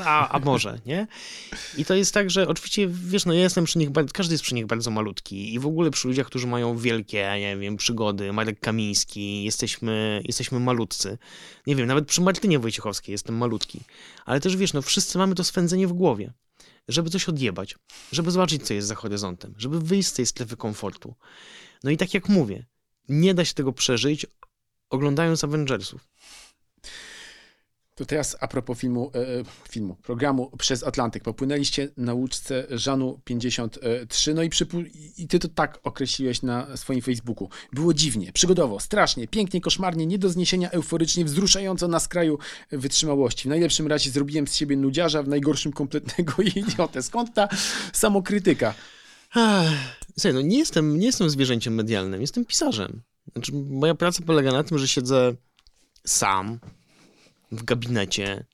[0.05, 1.07] a, a może, nie?
[1.79, 4.55] I to jest tak, że oczywiście, wiesz, no ja jestem przy nich, każdy jest przy
[4.55, 8.61] nich bardzo malutki i w ogóle przy ludziach, którzy mają wielkie, nie wiem, przygody, Marek
[8.61, 11.19] Kamiński, jesteśmy, jesteśmy malutcy.
[11.67, 13.81] Nie wiem, nawet przy Martynie Wojciechowskiej jestem malutki.
[14.25, 16.33] Ale też, wiesz, no wszyscy mamy to swędzenie w głowie
[16.89, 17.77] żeby coś odjebać,
[18.13, 21.15] żeby zobaczyć, co jest za horyzontem, żeby wyjść z tej strefy komfortu.
[21.85, 22.67] No i tak jak mówię,
[23.09, 24.27] nie da się tego przeżyć
[24.91, 26.09] oglądając Avengersów.
[27.95, 31.23] To teraz a propos filmu, e, filmu, programu Przez Atlantyk.
[31.23, 37.03] Popłynęliście na łódce Żanu 53, no i, przypu- i ty to tak określiłeś na swoim
[37.03, 37.49] Facebooku.
[37.73, 42.39] Było dziwnie, przygodowo, strasznie, pięknie, koszmarnie, nie do zniesienia, euforycznie, wzruszająco na skraju
[42.71, 43.49] wytrzymałości.
[43.49, 47.03] W najlepszym razie zrobiłem z siebie nudziarza, w najgorszym kompletnego idiotę.
[47.03, 47.49] Skąd ta
[47.93, 48.75] samokrytyka?
[49.33, 53.03] Słuchaj, no nie jestem, nie jestem zwierzęciem medialnym, jestem pisarzem.
[53.33, 55.35] Znaczy, moja praca polega na tym, że siedzę
[56.07, 56.61] sam
[57.53, 58.45] w gabinecie,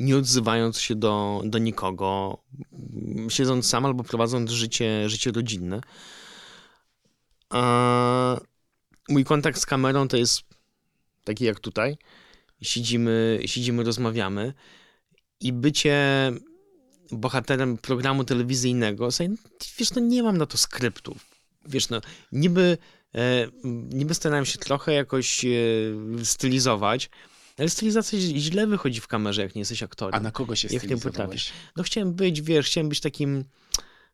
[0.00, 2.38] nie odzywając się do, do nikogo,
[3.28, 5.80] siedząc sam albo prowadząc życie, życie rodzinne.
[7.50, 8.40] A
[9.08, 10.42] mój kontakt z kamerą to jest
[11.24, 11.96] taki jak tutaj.
[12.62, 14.54] Siedzimy, siedzimy rozmawiamy
[15.40, 16.32] i bycie
[17.10, 19.08] bohaterem programu telewizyjnego,
[19.78, 21.26] wiesz, no nie mam na to skryptów.
[21.66, 22.00] Wiesz, no
[22.32, 22.78] niby,
[23.14, 23.46] e,
[23.90, 25.48] niby starałem się trochę jakoś e,
[26.24, 27.10] stylizować,
[27.58, 30.14] ale stylizacja źle wychodzi w kamerze, jak nie jesteś aktorem.
[30.14, 31.52] A na kogo się jak nie potrafisz?
[31.76, 33.44] No chciałem być, wiesz, chciałem być takim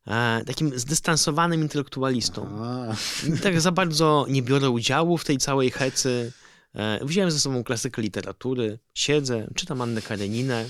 [0.06, 2.48] e, takim zdystansowanym intelektualistą.
[2.62, 2.94] A.
[3.42, 6.32] Tak za bardzo nie biorę udziału w tej całej hecy.
[6.74, 10.66] E, wziąłem ze sobą klasykę literatury, siedzę, czytam Annę Kareninę,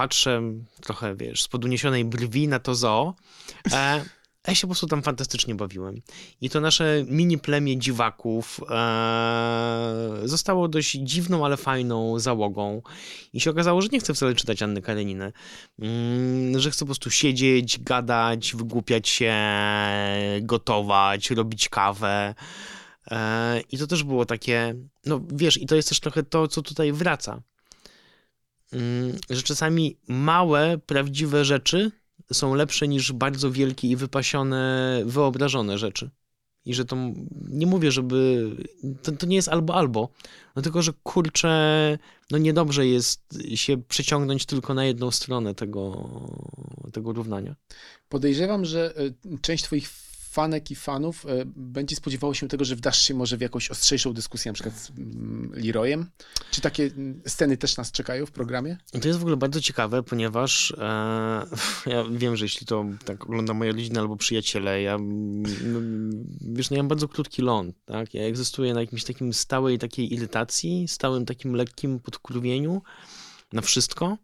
[0.00, 0.42] patrzę
[0.80, 3.14] trochę, wiesz, z poduniesionej brwi na to zoo.
[3.72, 4.04] E,
[4.48, 6.02] ja się po prostu tam fantastycznie bawiłem.
[6.40, 12.82] I to nasze mini plemię dziwaków e, zostało dość dziwną, ale fajną załogą.
[13.32, 15.32] I się okazało, że nie chcę wcale czytać Anny Kareniny.
[15.78, 19.34] Mm, że chcę po prostu siedzieć, gadać, wygłupiać się,
[20.42, 22.34] gotować, robić kawę.
[23.10, 24.74] E, I to też było takie,
[25.06, 27.42] no wiesz, i to jest też trochę to, co tutaj wraca.
[28.72, 31.90] Mm, że czasami małe, prawdziwe rzeczy
[32.32, 36.10] są lepsze niż bardzo wielkie i wypasione, wyobrażone rzeczy.
[36.64, 36.96] I że to
[37.48, 38.50] nie mówię, żeby.
[39.02, 40.08] To, to nie jest albo albo.
[40.56, 41.98] No tylko, że kurczę,
[42.30, 46.10] no niedobrze jest się przeciągnąć tylko na jedną stronę tego,
[46.92, 47.56] tego równania.
[48.08, 49.88] Podejrzewam, że e, część Twoich
[50.30, 54.12] fanek i fanów e, będzie spodziewało się tego, że wdasz się może w jakąś ostrzejszą
[54.12, 56.10] dyskusję, na przykład z mm, Leroyem?
[56.50, 58.76] Czy takie mm, sceny też nas czekają w programie?
[59.02, 61.46] To jest w ogóle bardzo ciekawe, ponieważ e,
[61.92, 65.80] ja wiem, że jeśli to tak ogląda moja rodzina albo przyjaciele, ja no,
[66.40, 68.14] wiesz, no ja mam bardzo krótki ląd, tak?
[68.14, 72.82] Ja egzystuję na jakimś takim stałej takiej irytacji, stałym takim lekkim podkurwieniu
[73.52, 74.18] na wszystko.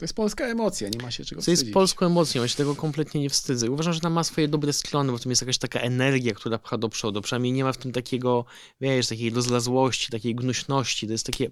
[0.00, 1.60] To jest polska emocja, nie ma się czego wstydzić.
[1.60, 3.70] To jest polską emocją, ja się tego kompletnie nie wstydzę.
[3.70, 6.78] Uważam, że ona ma swoje dobre strony, bo to jest jakaś taka energia, która pcha
[6.78, 7.20] do przodu.
[7.20, 8.44] Przynajmniej nie ma w tym takiego,
[8.80, 11.06] wiesz, takiej rozlazłości, takiej gnuśności.
[11.06, 11.50] To jest takie...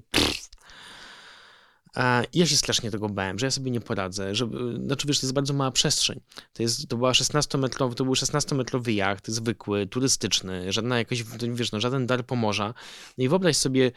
[2.35, 4.49] Ja się strasznie tego bałem, że ja sobie nie poradzę, że,
[4.85, 6.21] znaczy wiesz, to jest bardzo mała przestrzeń.
[6.53, 11.23] To, jest, to, była 16-metrowy, to był 16-metrowy jacht, zwykły, turystyczny, żadna jakaś,
[11.53, 12.75] wiesz, no, żaden dar pomorza.
[13.19, 13.93] No i wyobraź sobie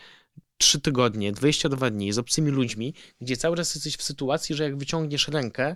[0.57, 4.77] trzy tygodnie, 22 dni z obcymi ludźmi, gdzie cały czas jesteś w sytuacji, że jak
[4.77, 5.75] wyciągniesz rękę,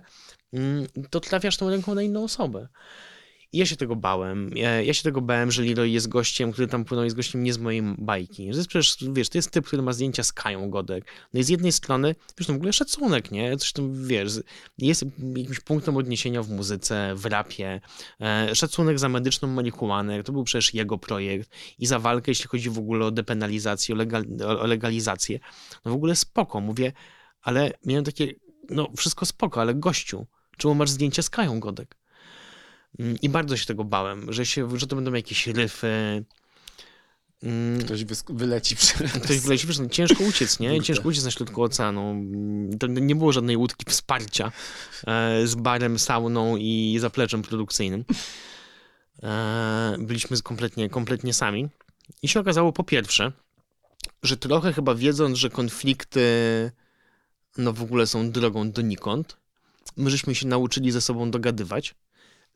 [0.52, 2.68] mm, to trafiasz tą ręką na inną osobę.
[3.52, 4.50] Ja się tego bałem.
[4.56, 7.52] Ja, ja, się tego bałem, że Leroy jest gościem, który tam płynął, jest gościem nie
[7.52, 8.50] z mojej bajki.
[8.50, 11.04] To jest przecież, wiesz, to jest typ, który ma zdjęcia z Kają Godek.
[11.34, 13.56] No i z jednej strony, wiesz, no w ogóle szacunek, nie?
[13.56, 14.32] Coś tam, wiesz,
[14.78, 15.04] jest
[15.36, 17.80] jakimś punktem odniesienia w muzyce, w rapie.
[18.20, 21.50] E, szacunek za medyczną marihuanę, to był przecież jego projekt.
[21.78, 25.38] I za walkę, jeśli chodzi w ogóle o depenalizację, o, legal, o legalizację.
[25.84, 26.92] No w ogóle spoko, mówię,
[27.42, 28.32] ale miałem takie,
[28.70, 30.26] no wszystko spoko, ale gościu,
[30.56, 31.96] czemu masz zdjęcia z Kają Godek?
[32.98, 36.24] Mm, I bardzo się tego bałem, że, się, że to będą jakieś ryfy.
[37.42, 37.80] Mm.
[37.80, 39.12] Ktoś wyleci przez...
[39.24, 40.82] Ktoś wyleci, no, ciężko uciec, nie?
[40.82, 42.24] Ciężko uciec na środku oceanu.
[42.80, 44.52] To nie było żadnej łódki wsparcia
[45.06, 48.04] e, z barem, sauną i zapleczem produkcyjnym.
[49.22, 51.68] E, byliśmy kompletnie, kompletnie sami.
[52.22, 53.32] I się okazało po pierwsze,
[54.22, 56.20] że trochę chyba wiedząc, że konflikty
[57.58, 59.36] no w ogóle są drogą donikąd,
[59.96, 61.94] my żeśmy się nauczyli ze sobą dogadywać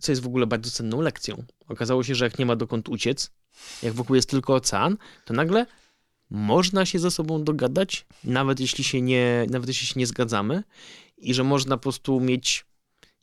[0.00, 1.44] co jest w ogóle bardzo cenną lekcją.
[1.68, 3.30] Okazało się, że jak nie ma dokąd uciec,
[3.82, 5.66] jak wokół jest tylko ocean, to nagle
[6.30, 10.62] można się ze sobą dogadać, nawet jeśli się nie, nawet jeśli się nie zgadzamy
[11.18, 12.66] i że można po prostu mieć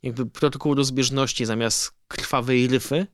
[0.02, 3.06] jakby protokół rozbieżności zamiast krwawej ryfy.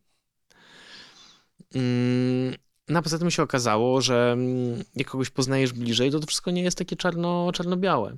[2.89, 6.51] No a poza tym się okazało, że mm, jak kogoś poznajesz bliżej, to to wszystko
[6.51, 8.17] nie jest takie czarno, czarno-białe.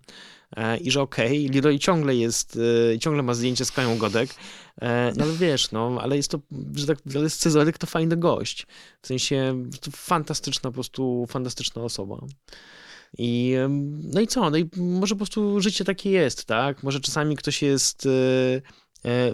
[0.56, 2.58] E, I że okej, okay, Leroy ciągle jest,
[2.94, 4.30] e, ciągle ma zdjęcie z Kają Godek,
[4.80, 6.38] e, no ale wiesz, no, ale jest to,
[6.74, 8.66] że tak, ale Scyzoryk to fajny gość.
[9.02, 12.18] W sensie, to fantastyczna, po prostu fantastyczna osoba.
[13.18, 13.54] I,
[14.12, 14.50] no i co?
[14.50, 16.82] No i może po prostu życie takie jest, tak?
[16.82, 18.08] Może czasami ktoś jest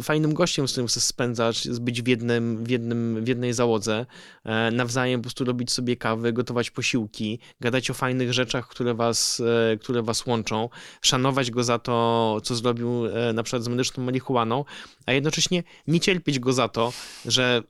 [0.02, 4.06] fajnym gościem, z którym chcesz spędzać, być w, jednym, w, jednym, w jednej załodze,
[4.44, 9.42] e, nawzajem po prostu robić sobie kawy, gotować posiłki, gadać o fajnych rzeczach, które was,
[9.72, 10.68] e, które was łączą,
[11.02, 13.02] szanować go za to, co zrobił
[13.34, 14.64] na przykład z medyczną marihuaną,
[15.06, 16.92] a jednocześnie nie cierpieć go za to,
[17.24, 17.62] że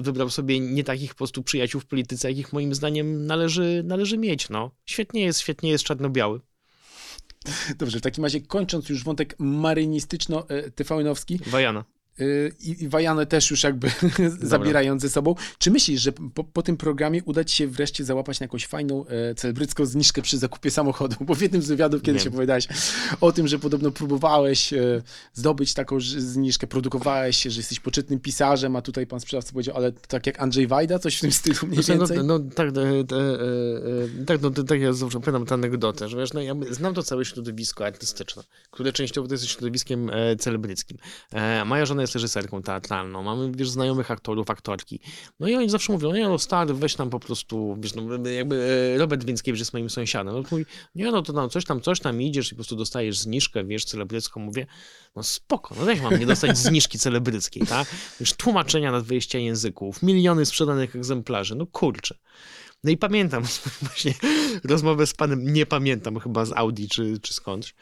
[0.00, 4.48] wybrał sobie nie takich po prostu przyjaciół w polityce, jakich moim zdaniem należy, należy mieć.
[4.48, 4.70] No.
[4.86, 6.40] Świetnie jest, świetnie jest czarno-biały.
[7.78, 11.38] Dobrze, w takim razie kończąc już wątek marynistyczno-tyfałynowski.
[11.46, 11.84] Wajana.
[12.20, 13.90] Y, i, i Wajanę też już jakby
[14.42, 15.34] zabierając ze sobą.
[15.58, 19.06] Czy myślisz, że po, po, tym programie uda ci się wreszcie załapać na jakąś fajną
[19.06, 21.16] e, celebrycką zniżkę przy zakupie samochodu?
[21.20, 22.68] Bo w jednym z wywiadów kiedyś opowiadałeś
[23.20, 25.02] o tym, że podobno próbowałeś e,
[25.34, 29.92] zdobyć taką zniżkę, produkowałeś się, że jesteś poczytnym pisarzem, a tutaj pan sprzedawca powiedział, ale
[29.92, 32.26] tak jak Andrzej Wajda, coś w tym stylu mniej znaczy, no, więcej?
[32.26, 36.16] No, no tak, e, e, e, tak, no, tak ja zawsze pamiętam tę anegdotę, że
[36.16, 40.98] wiesz, no, ja znam to całe środowisko artystyczne, które częściowo to jest środowiskiem e, celebryckim.
[41.66, 45.00] moja żona jest reżyserką teatralną, mamy, wiesz, znajomych aktorów, aktorki.
[45.40, 48.56] No i oni zawsze mówią, nie no stary, weź tam po prostu, wiesz, no jakby
[48.94, 50.34] e, Robert Więckiewicz jest moim sąsiadem.
[50.34, 53.18] No mówi, nie no to tam coś tam, coś tam idziesz i po prostu dostajesz
[53.18, 54.40] zniżkę, wiesz, celebrycką.
[54.40, 54.66] Mówię,
[55.16, 57.88] no spoko, no jak mam nie dostać zniżki celebryckiej, tak?
[58.20, 62.14] Już tłumaczenia na 20 języków, miliony sprzedanych egzemplarzy, no kurczę.
[62.84, 63.42] No i pamiętam
[63.82, 64.14] właśnie
[64.64, 67.74] rozmowę z panem, nie pamiętam chyba z Audi czy, czy skądś,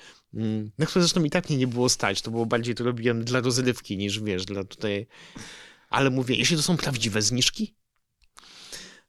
[0.79, 3.41] na które zresztą i tak mnie nie było stać, to było bardziej to robiłem dla
[3.41, 5.07] rozrywki niż wiesz, dla tutaj...
[5.91, 7.75] Ale mówię, jeśli to są prawdziwe zniżki,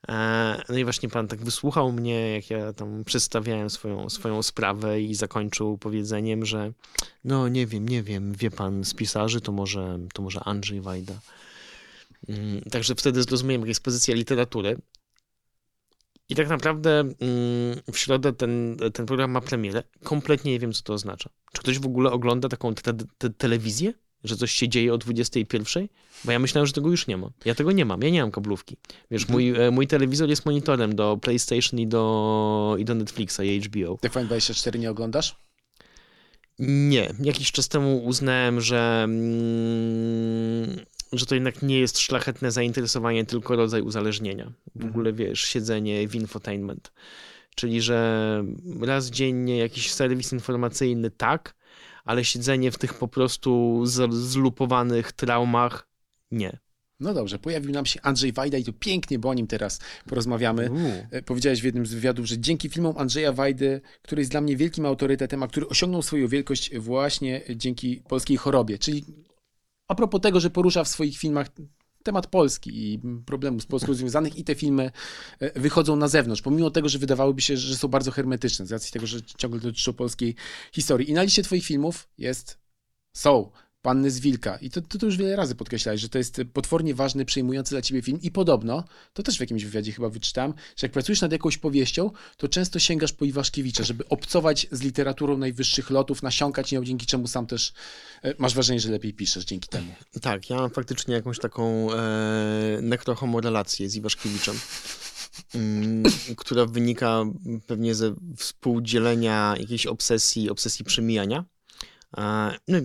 [0.07, 5.01] e, no i właśnie pan tak wysłuchał mnie, jak ja tam przedstawiałem swoją, swoją sprawę
[5.01, 6.73] i zakończył powiedzeniem, że
[7.23, 11.19] no nie wiem, nie wiem, wie pan z pisarzy, to może, to może Andrzej Wajda.
[12.29, 14.77] Mm, także wtedy zrozumiałem, jaka jest pozycja literatury
[16.31, 17.15] i tak naprawdę mm,
[17.91, 19.83] w środę ten, ten program ma premierę.
[20.03, 21.29] Kompletnie nie wiem, co to oznacza.
[21.53, 23.93] Czy ktoś w ogóle ogląda taką te, te, telewizję?
[24.23, 25.87] Że coś się dzieje o 21?
[26.25, 27.29] Bo ja myślałem, że tego już nie ma.
[27.45, 28.01] Ja tego nie mam.
[28.01, 28.77] Ja nie mam kablówki.
[29.11, 33.61] Wiesz, mój, e, mój telewizor jest monitorem do PlayStation i do, i do Netflixa i
[33.61, 33.95] HBO.
[33.95, 35.35] TVN24 nie oglądasz?
[36.59, 37.13] Nie.
[37.19, 43.81] Jakiś czas temu uznałem, że mm, że to jednak nie jest szlachetne zainteresowanie, tylko rodzaj
[43.81, 44.51] uzależnienia.
[44.75, 44.91] W mhm.
[44.91, 46.91] ogóle, wiesz, siedzenie w infotainment.
[47.55, 48.43] Czyli, że
[48.81, 51.55] raz dziennie jakiś serwis informacyjny tak,
[52.05, 53.81] ale siedzenie w tych po prostu
[54.11, 55.87] zlupowanych traumach
[56.31, 56.59] nie.
[56.99, 60.71] No dobrze, pojawił nam się Andrzej Wajda i to pięknie, bo o nim teraz porozmawiamy.
[60.71, 60.81] Uh.
[61.25, 64.85] Powiedziałeś w jednym z wywiadów, że dzięki filmom Andrzeja Wajdy, który jest dla mnie wielkim
[64.85, 69.05] autorytetem, a który osiągnął swoją wielkość właśnie dzięki polskiej chorobie, czyli
[69.91, 71.47] a propos tego, że porusza w swoich filmach
[72.03, 74.91] temat Polski i problemów z Polską związanych i te filmy
[75.39, 78.91] e, wychodzą na zewnątrz, pomimo tego, że wydawałoby się, że są bardzo hermetyczne, z racji
[78.91, 80.35] tego, że ciągle dotyczą polskiej
[80.71, 81.09] historii.
[81.09, 82.59] I na liście twoich filmów jest,
[83.13, 83.51] są
[83.81, 84.57] Panny z Wilka.
[84.57, 87.81] I to, to, to, już wiele razy podkreślałeś, że to jest potwornie ważny, przejmujący dla
[87.81, 88.19] ciebie film.
[88.21, 92.11] I podobno, to też w jakimś wywiadzie chyba wyczytałem, że jak pracujesz nad jakąś powieścią,
[92.37, 97.27] to często sięgasz po Iwaszkiewicza, żeby obcować z literaturą najwyższych lotów, nasiąkać nią, dzięki czemu
[97.27, 97.73] sam też
[98.23, 99.93] e, masz wrażenie, że lepiej piszesz dzięki temu.
[100.21, 104.59] Tak, ja mam faktycznie jakąś taką e, nekrohomorelację z Iwaszkiewiczem.
[105.55, 106.03] Mm,
[106.37, 107.23] która wynika
[107.67, 111.45] pewnie ze współdzielenia jakiejś obsesji, obsesji przemijania
[112.67, 112.77] no,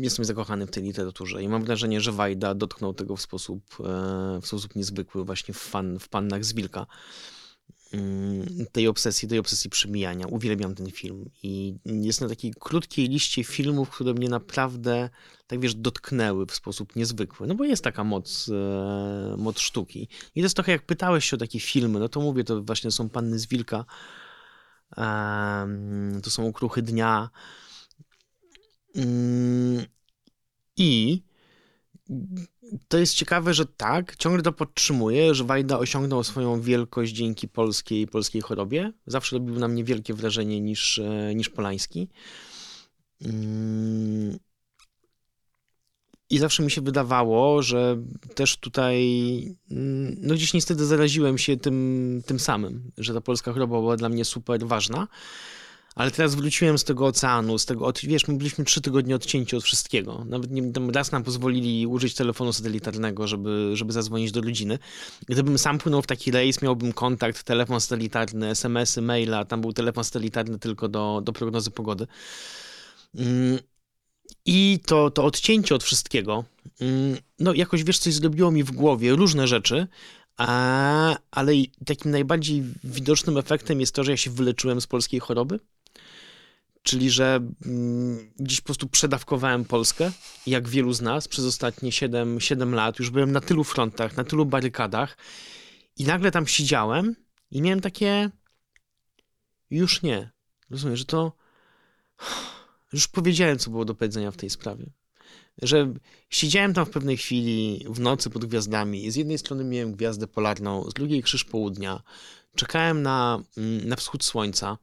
[0.00, 4.40] jestem zakochany w tej literaturze i mam wrażenie, że Wajda dotknął tego w sposób, e,
[4.42, 6.86] w sposób niezwykły właśnie w, fan, w Pannach z Wilka.
[7.92, 10.26] Mm, tej obsesji, tej obsesji przemijania.
[10.26, 15.10] Uwielbiam ten film i jest na takiej krótkiej liście filmów, które mnie naprawdę,
[15.46, 17.46] tak wiesz, dotknęły w sposób niezwykły.
[17.46, 20.08] No bo jest taka moc, e, moc sztuki.
[20.34, 22.90] I to jest trochę jak pytałeś się o takie filmy, no to mówię, to właśnie
[22.90, 23.84] są Panny z Wilka,
[26.22, 27.30] to są Okruchy Dnia,
[30.76, 31.22] I
[32.88, 38.06] to jest ciekawe, że tak, ciągle to podtrzymuję, że Wajda osiągnął swoją wielkość dzięki polskiej,
[38.06, 38.92] polskiej chorobie.
[39.06, 42.08] Zawsze robił na mnie wielkie wrażenie niż, e, niż Polański.
[43.24, 44.38] Mm,
[46.30, 48.02] I zawsze mi się wydawało, że
[48.34, 48.96] też tutaj,
[49.70, 54.08] mm, no gdzieś niestety zaraziłem się tym, tym samym, że ta polska choroba była dla
[54.08, 55.08] mnie super ważna
[55.94, 59.56] Ale teraz wróciłem z tego oceanu, z tego, od, wiesz, my byliśmy trzy tygodnie odcięci
[59.56, 60.24] od wszystkiego.
[60.28, 60.62] Nawet nie,
[60.92, 64.78] raz nam pozwolili użyć telefonu satelitarnego, żeby, żeby zadzwonić do rodziny.
[65.28, 70.04] Gdybym sam płynął w taki rejs, miałbym kontakt, telefon satelitarny, SMS-y, maila, tam był telefon
[70.04, 72.06] satelitarny tylko do, do prognozy pogody.
[73.14, 73.58] Mm,
[74.46, 76.44] I to, to odcięcie od wszystkiego,
[76.80, 79.86] mm, no jakoś, wiesz, coś zrobiło mi w głowie, różne rzeczy,
[80.36, 81.52] a, ale
[81.86, 85.60] takim najbardziej widocznym efektem jest to, że ja się wyleczyłem z polskiej choroby.
[86.82, 90.12] Czyli, że mm, gdzieś po prostu przedawkowałem Polskę,
[90.46, 92.98] jak wielu z nas, przez ostatnie 7, 7 lat.
[92.98, 95.16] Już byłem na tylu frontach, na tylu barykadach
[95.96, 97.16] i nagle tam siedziałem
[97.50, 98.30] i miałem takie
[99.70, 100.30] już nie.
[100.70, 101.32] Rozumiem, że to
[102.92, 104.86] już powiedziałem, co było do powiedzenia w tej sprawie.
[105.62, 105.94] Że
[106.30, 109.10] siedziałem tam w pewnej chwili w nocy pod gwiazdami.
[109.10, 112.02] Z jednej strony miałem gwiazdę polarną, z drugiej krzyż południa.
[112.54, 114.78] Czekałem na, mm, na wschód słońca.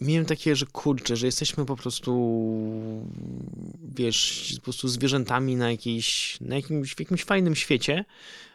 [0.00, 2.12] Miałem takie, że kurczę, że jesteśmy po prostu,
[3.82, 8.04] wiesz, po prostu zwierzętami na, jakiejś, na jakimś, w jakimś fajnym świecie,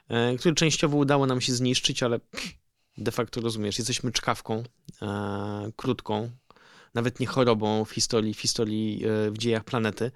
[0.09, 2.19] e, który częściowo udało nam się zniszczyć, ale
[2.97, 4.63] de facto rozumiesz, jesteśmy czkawką
[5.01, 6.29] e, krótką,
[6.93, 10.11] nawet nie chorobą w historii, w historii, e, w dziejach planety.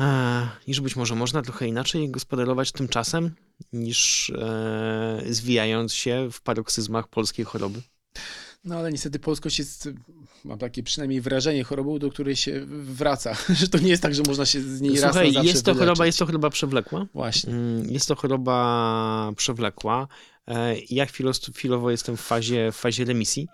[0.00, 3.34] E, niż być może można trochę inaczej gospodarować tymczasem,
[3.72, 7.82] niż e, zwijając się w paroksyzmach polskiej choroby.
[8.64, 9.88] No ale niestety polskość jest,
[10.44, 13.34] mam takie przynajmniej wrażenie, chorobą, do której się wraca.
[13.60, 15.64] Że to nie jest tak, że można się z niej Słuchaj, raz na zawsze jest
[15.64, 15.88] to wyleczyć.
[15.88, 17.06] choroba, jest to choroba przewlekła.
[17.14, 17.52] Właśnie.
[17.52, 20.08] Mm, Jest to choroba przewlekła.
[20.48, 23.48] E, Ja chwilo, chwilowo jestem w fazie, w fazie remisji.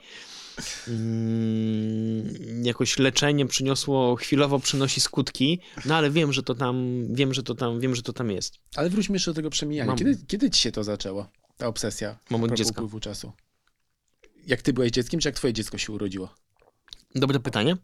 [0.88, 7.42] Mm, Jakoś leczenie przyniosło, chwilowo przynosi skutki, no ale wiem, że to tam, wiem, że
[7.42, 8.54] to tam, wiem, że to tam jest.
[8.76, 9.86] Ale wróćmy jeszcze do tego przemijania.
[9.88, 11.28] Mam- Kiedy, kiedy ci się to zaczęło?
[11.56, 12.18] Ta obsesja?
[12.28, 12.72] Propos dziecka.
[12.72, 13.32] upływu czasu.
[14.46, 16.34] Jak ty byłeś dzieckiem, czy jak twoje dziecko się urodziło?
[17.14, 17.76] Dobre pytanie.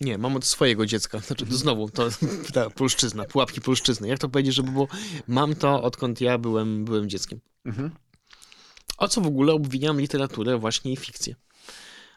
[0.00, 1.18] Nie, mam od swojego dziecka.
[1.26, 2.08] Znaczy, to znowu, to
[2.54, 4.08] ta polszczyzna, pułapki polszczyzny.
[4.08, 4.88] Jak to powiedzieć, żeby było?
[5.28, 7.40] Mam to, odkąd ja byłem, byłem dzieckiem.
[7.64, 7.90] Mhm.
[8.98, 11.34] O co w ogóle obwiniam literaturę właśnie i fikcję?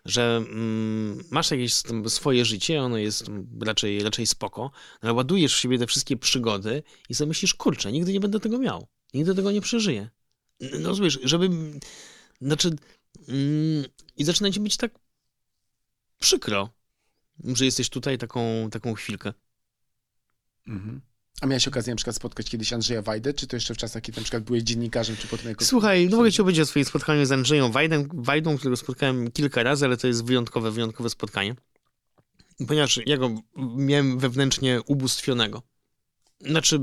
[0.06, 1.74] Że mm, masz jakieś
[2.08, 3.26] swoje życie, ono jest
[3.62, 4.72] raczej, raczej spoko,
[5.02, 8.60] ale ładujesz w siebie te wszystkie przygody i sobie myślisz, kurczę, nigdy nie będę tego
[8.60, 8.88] miał.
[9.14, 10.10] Nigdy tego nie przeżyję.
[10.80, 11.50] No rozumiesz, żeby...
[12.42, 12.76] Znaczy...
[13.28, 13.86] Mm,
[14.16, 14.92] I zaczyna ci być tak
[16.20, 16.70] przykro,
[17.44, 19.34] że jesteś tutaj taką, taką chwilkę.
[20.68, 21.02] Mhm.
[21.42, 24.18] A miałeś okazję na przykład spotkać kiedyś Andrzeja Wajdę, czy to jeszcze w czasach, kiedy
[24.18, 25.66] na przykład byłeś dziennikarzem, czy potem jako...
[25.66, 29.64] Słuchaj, no mogę ci opowiedzieć o swoim spotkaniu z Andrzejem Wajdą, Wajdą, którego spotkałem kilka
[29.64, 31.56] razy, ale to jest wyjątkowe, wyjątkowe spotkanie.
[32.68, 33.36] Ponieważ ja go
[33.76, 35.62] miałem wewnętrznie ubóstwionego.
[36.40, 36.80] Znaczy,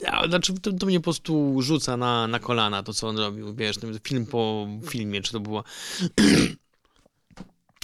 [0.00, 3.54] ja, znaczy to, to mnie po prostu rzuca na, na kolana, to co on robił,
[3.54, 5.64] wiesz, film po filmie, czy to było...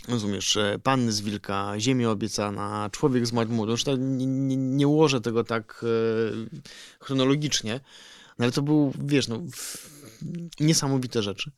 [0.09, 3.73] Rozumiesz, Panny z Wilka, Ziemia obiecana, Człowiek z marmuru.
[3.73, 5.87] Już tak nie, nie, nie ułożę tego tak e,
[7.01, 7.81] chronologicznie,
[8.39, 9.43] no ale to był, wiesz, no,
[10.61, 11.51] niesamowite rzeczy.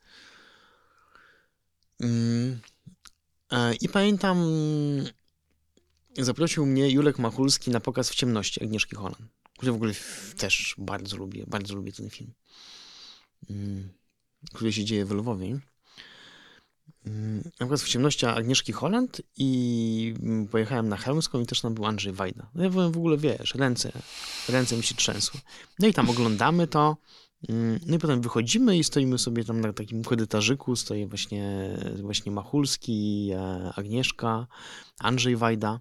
[2.01, 2.61] Mm,
[3.53, 4.47] e, I pamiętam,
[6.19, 9.29] zaprosił mnie Julek Machulski na pokaz w ciemności Agnieszki Holland,
[9.63, 9.93] który w ogóle
[10.37, 12.33] też bardzo lubię, bardzo lubię ten film,
[13.51, 13.89] mm,
[14.55, 15.59] który się dzieje w Lwowie.
[17.07, 21.75] Mm, Na pokaz w ciemności Agnieszki Holland i mm, pojechałem na Chełmską i też tam
[21.75, 22.51] był Andrzej Wajda.
[22.55, 23.93] No ja byłem w ogóle, wiesz, ręce,
[24.49, 25.41] ręce mi się trzęsły.
[25.79, 26.97] No i tam oglądamy to,
[27.87, 33.31] No i potem wychodzimy i stoimy sobie tam na takim korytarzyku, stoi właśnie, właśnie Machulski,
[33.35, 34.47] e, Agnieszka,
[34.99, 35.81] Andrzej Wajda,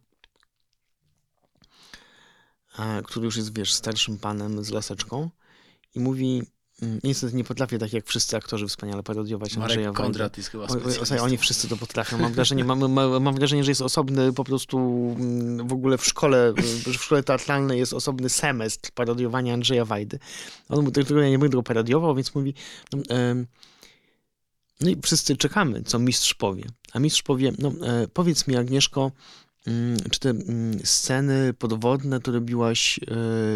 [3.04, 5.30] który już jest, wiesz, starszym panem z laseczką
[5.96, 6.44] i mówi,
[6.82, 9.98] mm, niestety nie potrafię tak jak wszyscy aktorzy wspaniale parodiować Andrzeja Marek Wajdę.
[9.98, 11.06] Kondrat jest chyba specjalistą.
[11.06, 12.18] słuchaj, oni wszyscy to potrafią.
[12.18, 12.92] Mam wrażenie, mam,
[13.22, 14.78] mam, wrażenie, że jest osobny po prostu
[15.20, 16.54] mm, w ogóle w szkole,
[16.86, 20.20] w szkole teatralnej jest osobny semestr parodiowania Andrzeja Wajdy.
[20.70, 22.54] On tego ja nie będę go parodiował, więc mówi
[22.94, 23.48] no, em,
[24.82, 26.64] no i wszyscy czekamy, co mistrz powie.
[26.94, 29.12] A mistrz powie, no e, powiedz mi Agnieszko,
[30.12, 33.06] czy te mm, sceny podwodne to robiłaś e,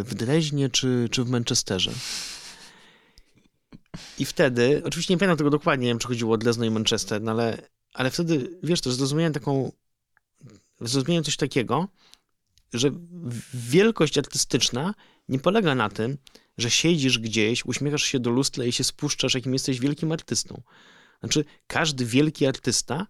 [0.04, 1.92] w Dreźnie czy, czy w Manchesterze?
[4.20, 7.22] I wtedy, oczywiście nie pamiętam tego dokładnie, nie wiem, czy chodziło o Dresno i Manchester,
[7.22, 7.58] no ale,
[7.94, 9.72] ale wtedy, wiesz, też zrozumiałem taką,
[10.82, 11.88] zrozumiałem coś takiego,
[12.74, 12.92] że
[13.54, 14.94] wielkość artystyczna
[15.30, 16.18] nie polega na tym,
[16.58, 20.62] że siedzisz gdzieś, uśmiechasz się do lustra i się spuszczasz, jakim jesteś wielkim artystą.
[21.20, 23.08] Znaczy, każdy wielki artysta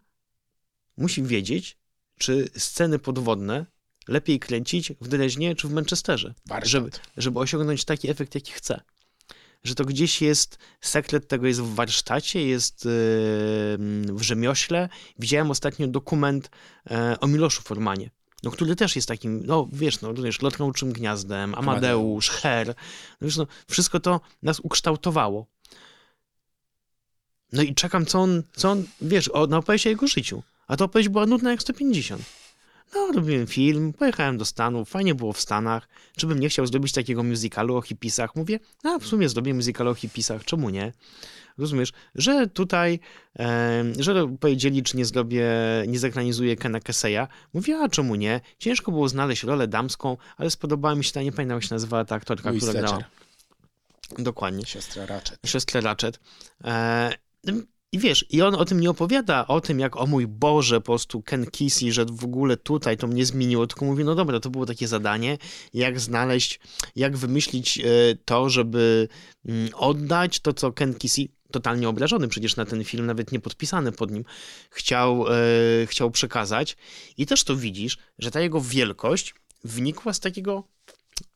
[0.98, 1.78] musi wiedzieć,
[2.18, 3.66] czy sceny podwodne
[4.08, 6.70] lepiej kręcić w Dreźnie czy w Manchesterze, Warsztat.
[6.70, 8.82] żeby, żeby osiągnąć taki efekt, jaki chce.
[9.64, 12.92] że to gdzieś jest, sekret tego jest w warsztacie, jest yy,
[14.14, 14.90] w rzemiośle.
[15.20, 16.50] Widziałem ostatnio dokument
[16.92, 18.10] e, o Miloszu Formanie,
[18.44, 22.68] no, który też jest takim, no wiesz, no wiesz, Lotnączym Gniazdem, Amadeusz, Her,
[23.22, 25.48] no, wiesz, no, wszystko to nas ukształtowało.
[27.52, 30.44] No i czekam, co on, co on wiesz, o, na opowieść o jego życiu.
[30.68, 32.22] A ta opowieść była nudna jak 150.
[32.96, 35.88] No, robiłem film, pojechałem do Stanów, fajnie było w Stanach.
[36.16, 38.36] Czy bym nie chciał zrobić takiego musicalu o hipisach?
[38.36, 40.94] Mówię, a w sumie zrobię musical o hipisach, czemu nie?
[41.58, 43.00] Rozumiesz, że tutaj,
[43.40, 45.48] e, że powiedzieli, czy nie zrobię,
[45.88, 47.28] nie zekranizuję Kena Keseya.
[47.54, 48.42] Mówię, a czemu nie?
[48.60, 52.06] Ciężko było znaleźć rolę damską, ale spodobała mi się ta, nie pamiętam jak się nazywała
[52.06, 53.04] ta aktorka, Louise która grała.
[54.18, 54.66] Dokładnie.
[54.66, 55.40] Siostra Ratchet.
[55.46, 56.20] Siostrę Ratchet.
[56.64, 57.12] E,
[57.96, 60.86] I wiesz, i on o tym nie opowiada, o tym jak, o mój Boże, po
[60.86, 64.50] prostu Ken Kesey, że w ogóle tutaj to mnie zmieniło, tylko mówi, no dobra, to
[64.50, 65.38] było takie zadanie,
[65.74, 66.60] jak znaleźć,
[66.96, 67.84] jak wymyślić e,
[68.26, 69.08] to, żeby
[69.46, 73.92] mm, oddać to, co Ken Kesey, totalnie obrażony przecież na ten film, nawet nie podpisany
[73.92, 74.26] pod nim,
[74.70, 75.34] chciał, e,
[75.86, 76.78] chciał przekazać.
[77.18, 80.64] I też to widzisz, że ta jego wielkość wynikła z takiego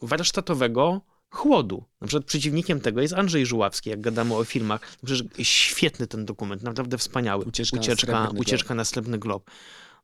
[0.02, 1.84] warsztatowego chłodu.
[2.02, 4.82] Na przykład przeciwnikiem tego jest Andrzej Żuławski, jak gadamy o filmach.
[5.06, 7.46] Przecież świetny ten dokument, naprawdę wspaniały.
[7.46, 8.42] Ucieczka na ucieczka, Srebrny Glob.
[8.42, 9.52] ucieczka na Srebrny Glob.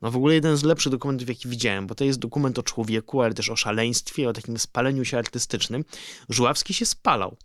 [0.02, 3.22] No w ogóle jeden z lepszych dokumentów, jaki widziałem, bo to jest dokument o człowieku,
[3.22, 5.86] ale też o szaleństwie, o takim spaleniu się artystycznym.
[6.30, 7.38] Żuławski się spalał.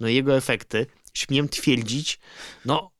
[0.00, 2.20] No jego efekty, śmiem twierdzić,
[2.64, 2.90] no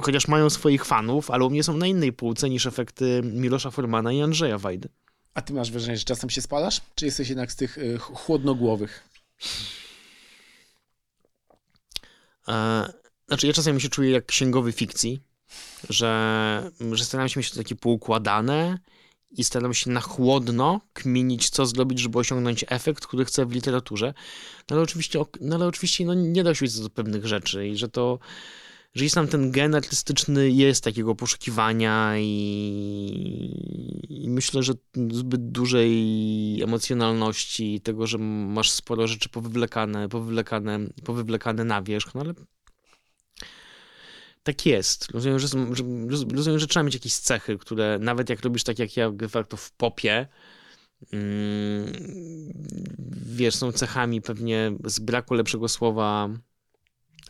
[0.00, 4.12] chociaż mają swoich fanów, ale u mnie są na innej półce niż efekty Milosza Formana
[4.12, 4.88] i Andrzeja Wajdy.
[5.36, 6.80] A ty masz wrażenie, że czasem się spalasz?
[6.94, 9.08] Czy jesteś jednak z tych y, ch- chłodnogłowych?
[12.48, 12.92] E,
[13.28, 15.20] znaczy, ja czasami się czuję jak księgowy fikcji,
[15.90, 18.78] że, że staram się mieć to takie poukładane
[19.30, 24.14] i staram się na chłodno kminić, co zrobić, żeby osiągnąć efekt, który chcę w literaturze.
[24.70, 27.88] No ale oczywiście, no, ale oczywiście no, nie da się do pewnych rzeczy i że
[27.88, 28.18] to
[28.96, 34.72] że jest tam ten gen artystyczny, jest takiego poszukiwania i, i myślę, że
[35.12, 42.34] zbyt dużej emocjonalności, tego, że masz sporo rzeczy powywlekane, powywlekane, powywlekane na wierzch, no ale
[44.42, 45.10] tak jest.
[45.10, 45.84] Rozumiem że, że,
[46.34, 49.56] rozumiem, że trzeba mieć jakieś cechy, które nawet jak robisz tak jak ja, de facto
[49.56, 50.28] w popie,
[51.12, 51.92] mm,
[53.26, 56.28] wiesz, są cechami pewnie z braku lepszego słowa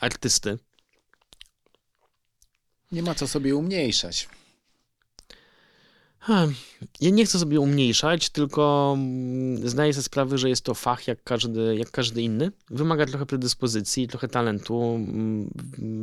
[0.01, 0.59] artysty.
[2.93, 4.29] Nie ma co sobie umniejszać.
[7.01, 11.23] Ja nie chcę sobie umniejszać, tylko mm, zdaję sobie sprawę, że jest to fach jak
[11.23, 12.53] każdy, jak każdy inny.
[12.71, 15.51] Wymaga trochę predyspozycji, trochę talentu, mm,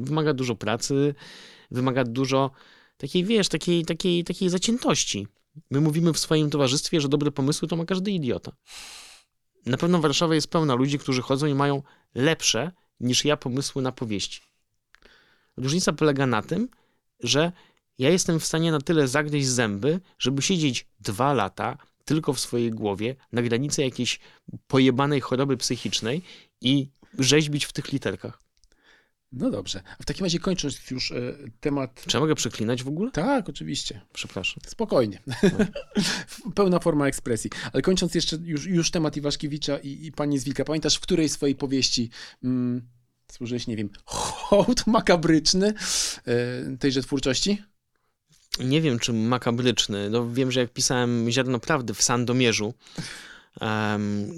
[0.06, 1.16] wymaga dużo pracy,
[1.72, 2.52] wymaga dużo
[2.98, 5.28] takiej, wiesz, takiej, takiej, takiej zaciętości.
[5.70, 8.52] My mówimy w swoim towarzystwie, że dobre pomysły to ma każdy idiota.
[9.66, 11.84] Na pewno Warszawa jest pełna ludzi, którzy chodzą i mają
[12.16, 14.42] lepsze niż ja pomysły na powieści.
[15.58, 16.70] Różnica polega na tym,
[17.20, 17.52] że
[17.98, 22.72] ja jestem w stanie na tyle zagryźć zęby, żeby siedzieć dwa lata tylko w swojej
[22.72, 24.20] głowie na granicy jakiejś
[24.68, 26.22] pojebanej choroby psychicznej
[26.62, 26.90] i
[27.20, 28.44] rzeźbić w tych literkach.
[29.32, 29.82] No dobrze.
[30.00, 32.06] A w takim razie kończąc już e, temat...
[32.08, 33.12] Czy ja mogę przeklinać w ogóle?
[33.12, 34.02] Tak, oczywiście.
[34.14, 34.64] Przepraszam.
[34.68, 35.20] Spokojnie.
[36.56, 37.52] Pełna forma ekspresji.
[37.74, 40.66] Ale kończąc jeszcze już, już temat Iwaszkiewicza i, i pani Zwilka.
[40.66, 42.10] Pamiętasz, w której swojej powieści
[42.44, 42.82] mm,
[43.34, 45.74] służyłeś, nie wiem, hołd makabryczny
[46.26, 47.62] e, tejże twórczości?
[48.60, 50.10] Nie wiem, czy makabryczny.
[50.10, 52.74] No, wiem, że jak pisałem Ziarno Prawdy w Sandomierzu,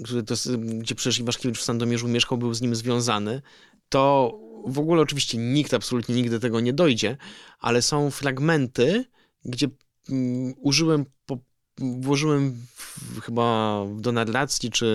[0.04, 3.42] który to, gdzie przecież Iwaszkiewicz w Sandomierzu mieszkał, był z nim związany,
[3.88, 4.32] to
[4.66, 7.16] w ogóle oczywiście nikt absolutnie nigdy tego nie dojdzie,
[7.58, 9.04] ale są fragmenty,
[9.44, 9.68] gdzie
[10.10, 11.38] mm, użyłem, po,
[11.78, 14.86] włożyłem w, chyba do narracji, czy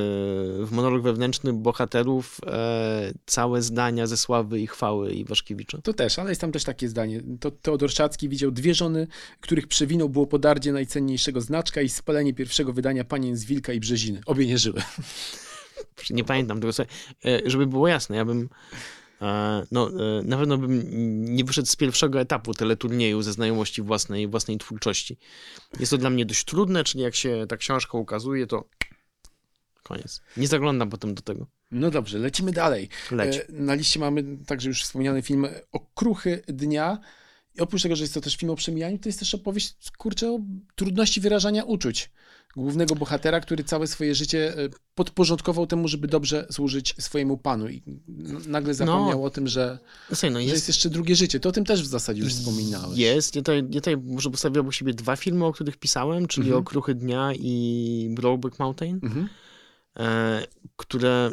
[0.60, 5.78] w monolog wewnętrzny bohaterów e, całe zdania ze sławy i chwały Iwaszkiewicza.
[5.84, 7.24] To też, ale jest tam też takie zdanie.
[7.40, 9.08] To Teodor Szacki widział dwie żony,
[9.42, 14.22] których przewiną było podarcie najcenniejszego znaczka i spalenie pierwszego wydania Panien z Wilka i Brzeziny.
[14.26, 14.82] Obie nie żyły.
[16.10, 16.90] Nie pamiętam tego sobie.
[17.46, 18.50] Żeby było jasne, ja bym.
[19.22, 20.82] E, No, e, na pewno bym
[21.36, 25.18] nie wyszedł z pierwszego etapu teleturnieju ze znajomości własnej, własnej twórczości.
[25.80, 28.70] Jest to dla mnie dość trudne, czyli jak się ta książka ukazuje, to
[29.84, 30.22] koniec.
[30.38, 31.48] Nie zaglądam potem do tego.
[31.72, 32.90] No dobrze, lecimy dalej.
[33.12, 33.38] Leć.
[33.38, 37.00] E, Na liście mamy także już wspomniany film Okruchy Dnia.
[37.56, 40.32] I oprócz tego, że jest to też film o przemijaniu, to jest też opowieść, kurczę,
[40.32, 40.40] o
[40.76, 42.10] trudności wyrażania uczuć.
[42.56, 47.70] Głównego bohatera, który całe swoje życie e, podporządkował temu, żeby dobrze służyć swojemu panu.
[47.70, 47.84] I
[48.48, 51.40] nagle zapomniał o tym, że, Słuchaj, no że jest, jest jeszcze drugie życie.
[51.40, 53.00] To o tym też w zasadzie już wspominałeś.
[53.00, 53.36] Jest.
[53.36, 56.62] Ja tutaj, ja tutaj może postawię obok siebie dwa filmy, o których pisałem, czyli Mhm.
[56.62, 59.00] Okruchy Dnia i Brokeback Mountain.
[59.04, 59.30] Mhm.
[59.98, 60.46] e,
[60.76, 61.32] które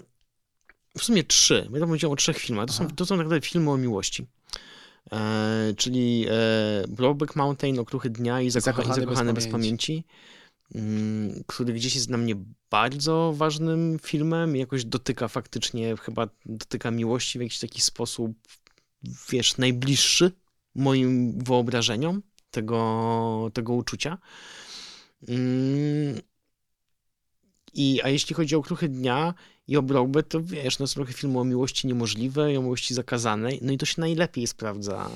[0.98, 1.68] w sumie trzy.
[1.72, 2.66] Ja tam powiedziałem o trzech filmach.
[2.66, 4.26] To są, to są tak naprawdę filmy o miłości.
[5.12, 10.04] E, czyli e, Brokeback Mountain, Okruchy Dnia i Zakocha, Zakochany i Zakochany bez bez pamięci,
[10.74, 12.34] mm, który gdzieś jest dla mnie
[12.70, 18.32] bardzo ważnym filmem jakoś dotyka faktycznie, chyba dotyka miłości w jakiś taki sposób,
[19.30, 20.32] wiesz, najbliższy
[20.74, 24.18] moim wyobrażeniom tego, tego uczucia.
[25.28, 26.20] Mm,
[27.74, 29.34] I, a jeśli chodzi o Okruchy Dnia
[29.68, 33.58] i o Brokeback, to wiesz, no jest trochę filmu o miłości niemożliwej, o miłości zakazanej,
[33.62, 35.10] no i to się najlepiej sprawdza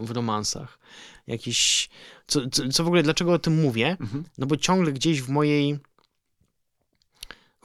[0.00, 0.78] w romansach.
[1.26, 1.90] Jakiś,
[2.26, 3.96] co, co, co w ogóle, dlaczego o tym mówię?
[4.00, 4.24] Mhm.
[4.38, 5.78] No bo ciągle gdzieś w mojej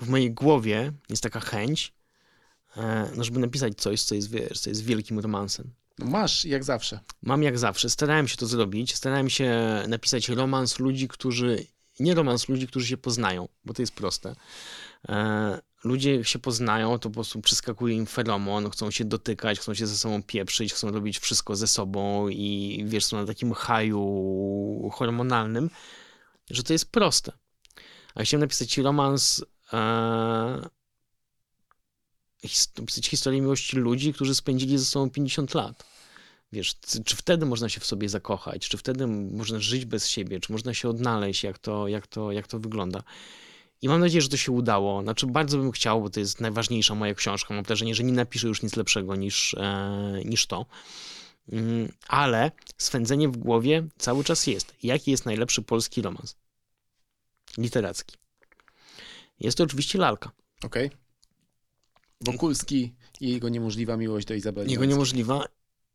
[0.01, 1.93] w mojej głowie jest taka chęć,
[2.77, 5.73] e, no żeby napisać coś, co jest, wiesz, co jest wielkim romansem.
[5.99, 6.99] No masz, jak zawsze.
[7.21, 9.53] Mam jak zawsze, starałem się to zrobić, starałem się
[9.87, 11.65] napisać romans ludzi, którzy,
[11.99, 14.35] nie romans ludzi, którzy się poznają, bo to jest proste.
[15.85, 19.97] Ludzie się poznają, to po prostu przeskakuje im feromon, chcą się dotykać, chcą się ze
[19.97, 25.69] sobą pieprzyć, chcą robić wszystko ze sobą i wiesz, są na takim haju hormonalnym,
[26.49, 27.31] że to jest proste.
[28.15, 30.69] A chciałem napisać romans e,
[32.77, 35.85] napisać historię miłości ludzi, którzy spędzili ze sobą 50 lat.
[36.51, 36.75] Wiesz,
[37.05, 40.73] czy wtedy można się w sobie zakochać, czy wtedy można żyć bez siebie, czy można
[40.73, 43.03] się odnaleźć, jak to, jak to, jak to wygląda.
[43.81, 45.01] I mam nadzieję, że to się udało.
[45.01, 47.53] Znaczy, bardzo bym chciał, bo to jest najważniejsza moja książka.
[47.53, 50.65] Mam wrażenie, że nie napiszę już nic lepszego niż, e, niż to.
[51.51, 54.73] Mm, Ale swędzenie w głowie cały czas jest.
[54.83, 56.35] Jaki jest najlepszy polski romans?
[57.57, 58.17] Literacki.
[59.39, 60.31] Jest to oczywiście lalka.
[60.63, 60.91] Okej.
[62.21, 64.71] Wokulski i jego niemożliwa miłość do Izabeli.
[64.71, 65.45] Jego niemożliwa.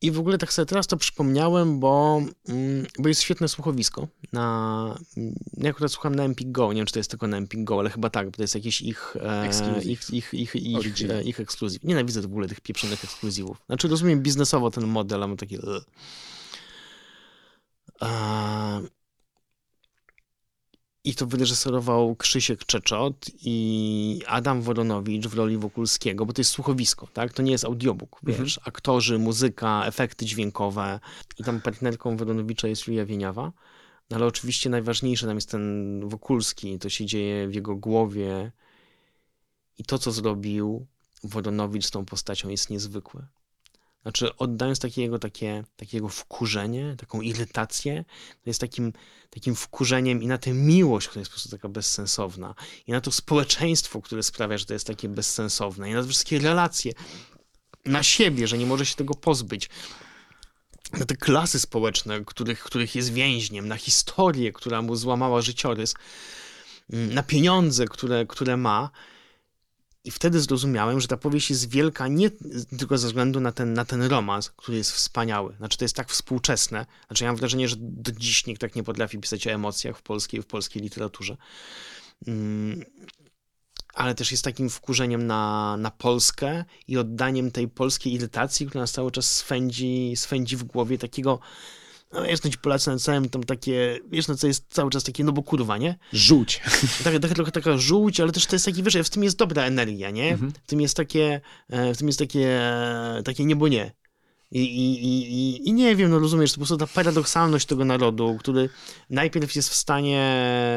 [0.02, 4.08] I w ogóle tak sobie teraz to przypomniałem, bo, mm, bo jest świetne słuchowisko.
[4.32, 7.36] Na, mm, ja akurat słucham na Empik Go, nie wiem czy to jest tylko na
[7.36, 9.48] Empik Go, ale chyba tak, bo to jest jakiś ich, e,
[9.84, 11.82] ich, ich, ich, ich, e, ich ekskluzyw.
[11.84, 13.62] Nienawidzę w ogóle tych pieprzonych ekskluzywów.
[13.66, 15.56] Znaczy rozumiem biznesowo ten model, a mam taki...
[18.02, 18.99] e.
[21.04, 27.06] I to wyreżyserował Krzysiek Czeczot i Adam Woronowicz w roli Wokulskiego, bo to jest słuchowisko,
[27.06, 27.32] tak?
[27.32, 28.60] To nie jest audiobook, wiesz?
[28.64, 31.00] Aktorzy, muzyka, efekty dźwiękowe
[31.38, 33.52] i tam partnerką Woronowicza jest Julia Wieniawa.
[34.10, 38.52] No ale oczywiście najważniejsze tam jest ten Wokulski, to się dzieje w jego głowie
[39.78, 40.86] i to, co zrobił
[41.24, 43.26] Woronowicz z tą postacią jest niezwykłe.
[44.02, 48.04] Znaczy, oddając takiego, takie, takiego wkurzenie, taką irytację,
[48.44, 48.92] to jest takim,
[49.30, 52.54] takim wkurzeniem i na tę miłość, która jest po prostu taka bezsensowna,
[52.86, 56.38] i na to społeczeństwo, które sprawia, że to jest takie bezsensowne, i na te wszystkie
[56.38, 56.92] relacje,
[57.84, 59.68] na siebie, że nie może się tego pozbyć,
[60.92, 65.94] na te klasy społeczne, których, których jest więźniem, na historię, która mu złamała życiorys,
[66.92, 68.90] mm, na pieniądze, które, które ma.
[70.04, 72.30] I wtedy zrozumiałem, że ta powieść jest wielka nie
[72.78, 75.56] tylko ze względu na ten, na ten romans, który jest wspaniały.
[75.56, 76.86] Znaczy, to jest tak współczesne.
[77.06, 80.02] Znaczy, ja mam wrażenie, że do dziś nikt tak nie potrafi pisać o emocjach w
[80.02, 81.36] polskiej, w polskiej literaturze.
[82.26, 82.84] Mm,
[83.94, 88.92] ale też jest takim wkurzeniem na, na Polskę i oddaniem tej polskiej irytacji, która nas
[88.92, 91.40] cały czas swędzi, swędzi w głowie takiego,
[92.12, 95.04] no wiesz, no ci Polacy na całym tam takie, wiesz, no co jest cały czas
[95.04, 95.98] takie, no bo kurwa, nie?
[96.12, 96.60] Rzuć.
[97.04, 99.62] Tak, tak, trochę taka żółć, ale też to jest taki, wiesz, w tym jest dobra
[99.64, 100.36] energia, nie?
[100.36, 103.92] W tym jest takie, e, w tym jest takie, e, takie niebo nie.
[104.52, 108.36] I, i, i, i- nie wiem, no rozumiesz, to po prostu ta paradoksalność tego narodu,
[108.40, 108.68] który
[109.10, 110.20] najpierw jest w stanie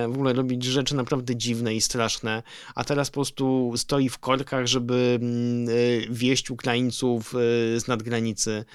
[0.10, 2.44] w ogóle robić rzeczy naprawdę dziwne i straszne,
[2.76, 5.74] a teraz po prostu stoi w korkach, żeby mm, e,
[6.14, 7.40] wieść Ukraińców e,
[7.80, 8.66] z nadgranicy,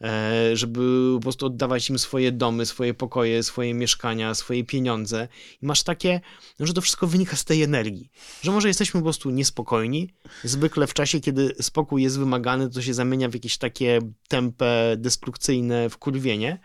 [0.00, 5.28] e, żeby po prostu oddawać im swoje domy, swoje pokoje, swoje mieszkania, swoje pieniądze.
[5.62, 6.20] I masz takie,
[6.60, 8.10] że to wszystko wynika z tej energii.
[8.42, 10.10] Że może jesteśmy po prostu niespokojni.
[10.44, 14.00] Zwykle w czasie, kiedy spokój jest wymagany, to się zamienia w jakieś takie
[14.46, 16.58] tempe, destrukcyjne wkurwienie.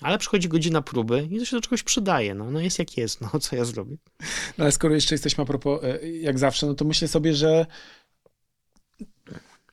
[0.00, 2.34] Ale przychodzi godzina próby i to się do czegoś przydaje.
[2.34, 3.96] No, no jest jak jest, no co ja zrobię?
[4.58, 7.66] No ale skoro jeszcze jesteśmy a propos, e, jak zawsze, no to myślę sobie, że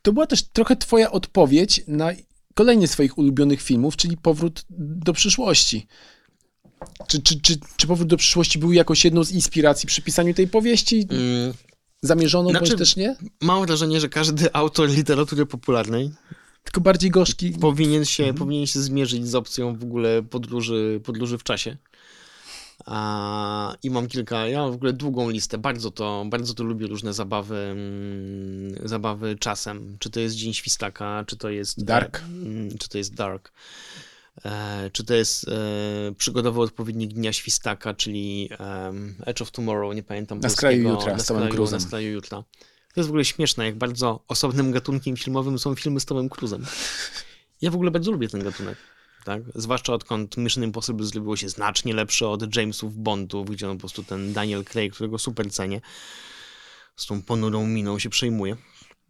[0.02, 2.12] to była też trochę twoja odpowiedź na
[2.54, 5.86] kolejny swoich ulubionych filmów, czyli Powrót do przyszłości.
[7.06, 10.48] Czy, czy, czy, czy Powrót do przyszłości był jakoś jedną z inspiracji przy pisaniu tej
[10.48, 11.06] powieści?
[11.10, 11.54] Mm,
[12.02, 13.16] Zamierzoną, Znaczy- bądź też nie?
[13.40, 16.10] mam wrażenie, że każdy autor literatury popularnej
[16.64, 17.50] Tylko bardziej gorzki.
[17.50, 21.76] powinien się, powinien się zmierzyć z opcją w ogóle podróży, podróży w czasie.
[22.86, 25.58] A, I mam kilka, ja mam w ogóle długą listę.
[25.58, 29.96] Bardzo to, bardzo to lubię różne zabawy, mm, zabawy czasem.
[30.00, 32.22] Czy to jest Dzień Świstaka, czy to jest Dark.
[32.22, 33.52] mm, czy to jest Dark.
[34.44, 35.52] E, czy to jest e,
[36.18, 38.48] przygodowy odpowiednik Dnia Świstaka, czyli
[39.26, 41.80] Edge of Tomorrow, nie pamiętam Na skraju jutra na z Tomem skraju, Cruzem.
[41.80, 42.44] na skraju jutra.
[42.94, 46.66] To jest w ogóle śmieszne, jak bardzo osobnym gatunkiem filmowym są filmy z Tomem Cruzem.
[47.62, 48.78] Ja w ogóle bardzo lubię ten gatunek.
[49.24, 49.42] Tak?
[49.54, 54.04] Zwłaszcza odkąd Mission Impossible zrobiło się znacznie lepsze od Jamesów Bondów, gdzie on po prostu
[54.04, 55.80] ten Daniel Craig, którego super cenię,
[56.96, 58.56] z tą ponurą miną się przejmuje.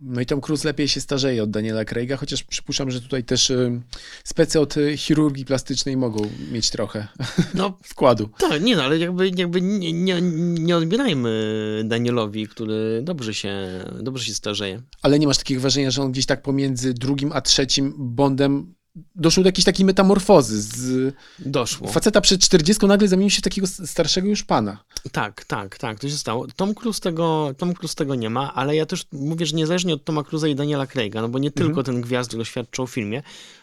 [0.07, 3.50] No i Tom Cruise lepiej się starzeje od Daniela Craiga, chociaż przypuszczam, że tutaj też
[3.50, 3.80] y,
[4.24, 7.09] specy od y, chirurgii plastycznej mogą mieć trochę
[7.55, 8.28] no, wkładu.
[8.38, 10.20] Tak, nie no, ale jakby, jakby nie, nie,
[10.61, 13.55] nie odbierajmy Danielowi, który dobrze się,
[14.00, 14.82] dobrze się starzeje.
[15.02, 18.74] Ale nie masz takiego wrażenia, że on gdzieś tak pomiędzy drugim a trzecim Bondem
[19.14, 20.62] doszło do jakiejś takiej metamorfozy.
[20.62, 21.88] Z Doszło.
[21.88, 24.84] Faceta przed 40 nagle zamienił się w takiego starszego już pana.
[25.12, 26.47] Tak, tak, tak, to się stało.
[26.57, 30.05] Tom Cruise tego, Tom Cruise tego nie ma, ale ja też mówię, że niezależnie od
[30.05, 31.66] Toma Cruise'a i Daniela Craiga, no bo nie mhm.
[31.66, 33.22] tylko ten gwiazd doświadczał w filmie,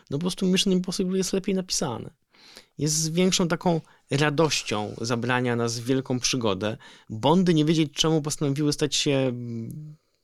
[0.10, 2.10] no po prostu Mission Impossible jest lepiej napisane.
[2.78, 6.78] Jest z większą taką radością zabrania nas w wielką przygodę.
[7.10, 9.34] Bondy nie wiedzieć czemu postanowiły stać się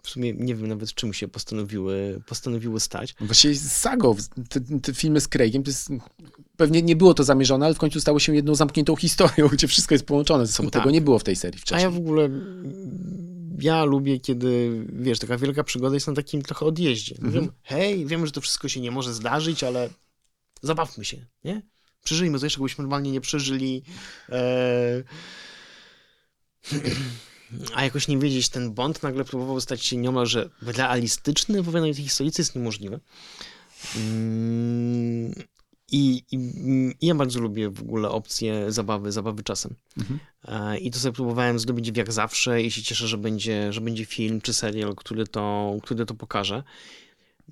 [0.08, 3.16] w sumie nie wiem nawet czym się postanowiły, postanowiły stać.
[3.22, 4.16] Właściwie sagą,
[4.50, 5.90] te, te, filmy z Craigiem, to jest,
[6.58, 9.96] pewnie nie było to zamierzone, ale w końcu stało się jedną zamkniętą historią, gdzie wszystko
[9.96, 10.70] jest połączone ze sobą.
[10.70, 10.82] Tak.
[10.82, 11.80] Tego nie było w tej serii wcześniej.
[11.80, 12.30] A ja w ogóle,
[13.60, 17.16] ja lubię, kiedy, wiesz, taka wielka przygoda jest na takim trochę odjeździe.
[17.16, 17.34] Mhm.
[17.34, 19.90] Wiem, hej, wiem, że to wszystko się nie może zdarzyć, ale
[20.62, 21.62] zabawmy się, nie?
[22.04, 23.84] Przeżyjmy coś, czego byśmy normalnie nie przeżyli.
[24.30, 25.04] Eee
[27.74, 32.32] a jakoś nie wiedzieć, ten Bond nagle próbował stać się niemalże realistyczny w tej historii,
[32.32, 33.00] co jest niemożliwe.
[33.96, 35.34] Mm,
[35.92, 36.36] I, i,
[37.02, 39.76] I, ja bardzo lubię w ogóle opcję zabawy, zabawy czasem.
[39.98, 40.20] Mhm.
[40.46, 44.06] E, I to sobie próbowałem zrobić jak zawsze i się cieszę, że będzie, że będzie
[44.06, 46.64] film czy serial, który to, który to pokaże.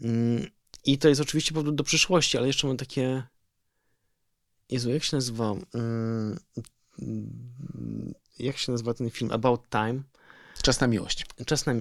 [0.02, 0.48] Mm,
[0.86, 3.24] I to jest oczywiście powód do przyszłości, ale jeszcze mam takie...
[4.70, 5.56] Jezu, jak się nazywa?
[8.40, 9.32] Jak się nazywa ten film?
[9.32, 10.02] About Time.
[10.62, 11.26] Czas na miłość.
[11.46, 11.74] Czas na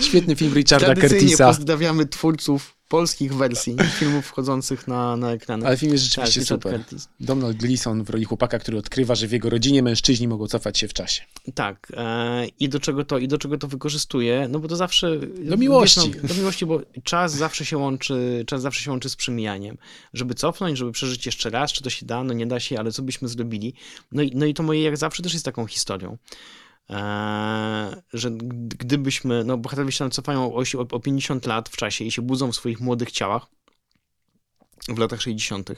[0.00, 1.46] Świetny film Richarda Tradycyjnie Curtisa.
[1.46, 5.66] pozdrawiamy twórców polskich wersji filmów wchodzących na, na ekran.
[5.66, 6.72] Ale film jest rzeczywiście tak, super.
[6.72, 7.08] Curtis.
[7.20, 10.88] Donald Gleason w roli chłopaka, który odkrywa, że w jego rodzinie mężczyźni mogą cofać się
[10.88, 11.22] w czasie.
[11.54, 11.92] Tak.
[11.96, 14.48] E, I do czego to i do czego to wykorzystuje?
[14.50, 15.18] No bo to zawsze...
[15.18, 16.00] Do miłości.
[16.00, 19.78] Wiesz, no, do miłości, bo czas zawsze się łączy, czas zawsze się łączy z przemijaniem.
[20.14, 22.92] Żeby cofnąć, żeby przeżyć jeszcze raz, czy to się da, no nie da się, ale
[22.92, 23.74] co byśmy zrobili?
[24.12, 26.16] No i, no i to moje jak zawsze też jest taką historią.
[26.88, 28.30] Eee, że
[28.78, 32.56] gdybyśmy, no bohaterowie się cofają o, o 50 lat w czasie i się budzą w
[32.56, 33.46] swoich młodych ciałach
[34.88, 35.70] w latach 60.,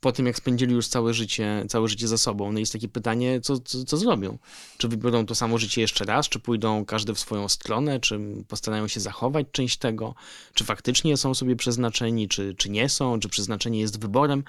[0.00, 3.40] po tym jak spędzili już całe życie, całe życie za sobą, no jest takie pytanie,
[3.40, 4.38] co, co, co zrobią?
[4.78, 8.88] Czy wybiorą to samo życie jeszcze raz, czy pójdą każdy w swoją stronę, czy postarają
[8.88, 10.14] się zachować część tego,
[10.54, 14.44] czy faktycznie są sobie przeznaczeni, czy, czy nie są, czy przeznaczenie jest wyborem.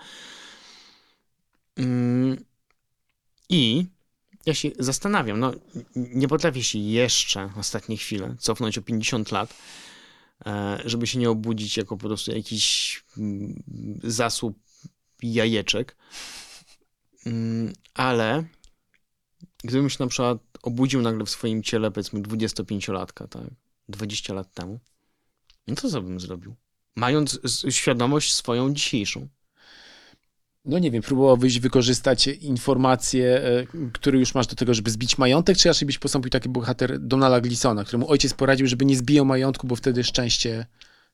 [1.78, 2.46] Mm.
[3.50, 3.86] I
[4.46, 5.54] ja się zastanawiam, no
[5.96, 9.54] nie potrafię się jeszcze ostatnie chwile cofnąć o 50 lat,
[10.46, 13.64] e, żeby się nie obudzić jako po prostu jakiś mm,
[14.04, 14.60] zasób
[15.24, 15.98] jajeczek.
[17.26, 18.46] Mm, ale
[19.64, 23.44] gdybym się na przykład obudził nagle w swoim ciele, powiedzmy 25-latka, tak,
[23.90, 24.80] 20 lat temu,
[25.68, 26.56] no to co bym zrobił?
[26.96, 27.40] Mając
[27.70, 29.28] świadomość swoją dzisiejszą
[30.66, 35.58] no nie wiem, próbowałbyś wykorzystać informacje, e, które już masz do tego, żeby zbić majątek,
[35.58, 39.68] czy raczej byś postąpił taki bohater Donala Glisona, któremu ojciec poradził, żeby nie zbijał majątku,
[39.68, 40.66] bo wtedy szczęście,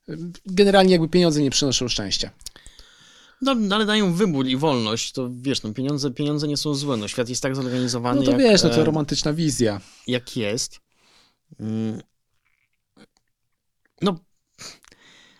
[0.08, 2.30] e, generalnie jakby pieniądze nie przynoszą szczęścia.
[3.42, 6.96] No, no, ale dają wybór i wolność, to wiesz, no pieniądze, pieniądze nie są złe,
[6.96, 9.80] no świat jest tak zorganizowany, No to jak, wiesz, no to e, romantyczna wizja.
[10.06, 10.80] Jak jest.
[11.60, 12.00] Mm.
[14.02, 14.18] No,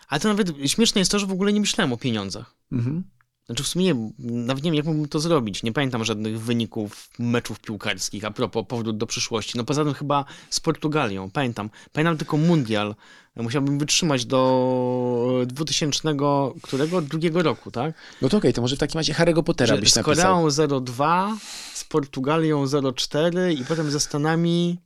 [0.09, 2.54] ale to nawet śmieszne jest to, że w ogóle nie myślałem o pieniądzach.
[2.72, 3.04] Mhm.
[3.49, 5.62] Znaczy w sumie nie, nawet nie wiem, jak mógłbym to zrobić.
[5.62, 9.59] Nie pamiętam żadnych wyników meczów piłkarskich a propos powrót do przyszłości.
[9.59, 11.70] No poza tym chyba z Portugalią, pamiętam.
[11.92, 12.94] Pamiętam tylko mundial.
[13.36, 16.16] Musiałbym wytrzymać do 2000
[16.62, 17.03] którego?
[17.03, 17.94] Drugiego roku, tak?
[18.22, 20.51] No to okej, okay, to może w takim razie Harry'ego Pottera Że byś napisał.
[20.51, 21.36] Z Koreą 02,
[21.74, 24.78] z Portugalią 04 i potem ze Stanami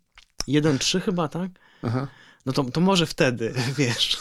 [0.48, 1.50] 1-3 chyba, tak?
[1.82, 2.08] Aha
[2.46, 4.20] no to, to może wtedy, wiesz,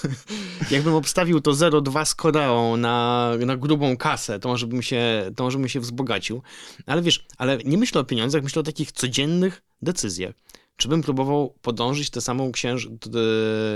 [0.72, 5.44] jakbym obstawił to 0,2 z Koreą na, na grubą kasę, to może, bym się, to
[5.44, 6.42] może bym się wzbogacił.
[6.86, 10.36] Ale wiesz, ale nie myślę o pieniądzach, myślę o takich codziennych decyzjach.
[10.78, 12.88] Czy bym próbował podążyć tę samą, księż...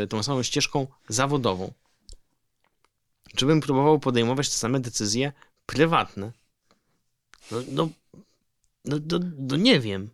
[0.10, 1.74] tą samą ścieżką zawodową?
[3.36, 5.34] Czy bym próbował podejmować te same decyzje
[5.66, 6.32] prywatne?
[7.52, 7.90] No, no,
[8.86, 10.10] no, no, no nie wiem.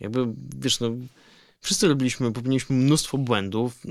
[0.00, 0.26] Jakby,
[0.58, 0.90] wiesz, no
[1.66, 3.86] Wszyscy robiliśmy, popełniliśmy mnóstwo błędów.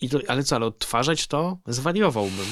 [0.00, 1.58] I to, ale co, ale odtwarzać to?
[1.66, 2.46] Zwariowałbym.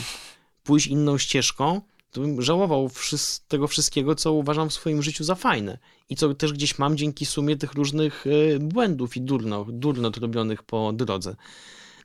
[0.63, 5.35] Pójść inną ścieżką, to bym żałował wszys- tego wszystkiego, co uważam w swoim życiu za
[5.35, 10.17] fajne i co też gdzieś mam dzięki sumie tych różnych y, błędów i durno, durnot
[10.17, 11.37] robionych po drodze.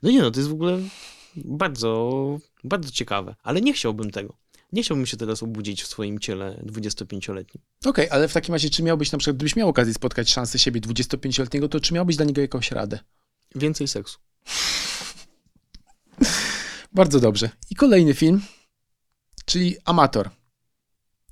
[0.02, 0.78] No nie no, to jest w ogóle
[1.36, 4.36] bardzo, bardzo ciekawe, ale nie chciałbym tego.
[4.72, 7.62] Nie chciałbym się teraz obudzić w swoim ciele 25-letnim.
[7.84, 10.80] Okej, ale w takim razie, czy miałbyś na przykład, gdybyś miał okazję spotkać szansę siebie
[10.80, 12.98] 25-letniego, to czy miałbyś dla niego jakąś radę?
[13.54, 14.18] Więcej seksu.
[16.92, 17.50] Bardzo dobrze.
[17.70, 18.42] I kolejny film,
[19.44, 20.30] czyli Amator.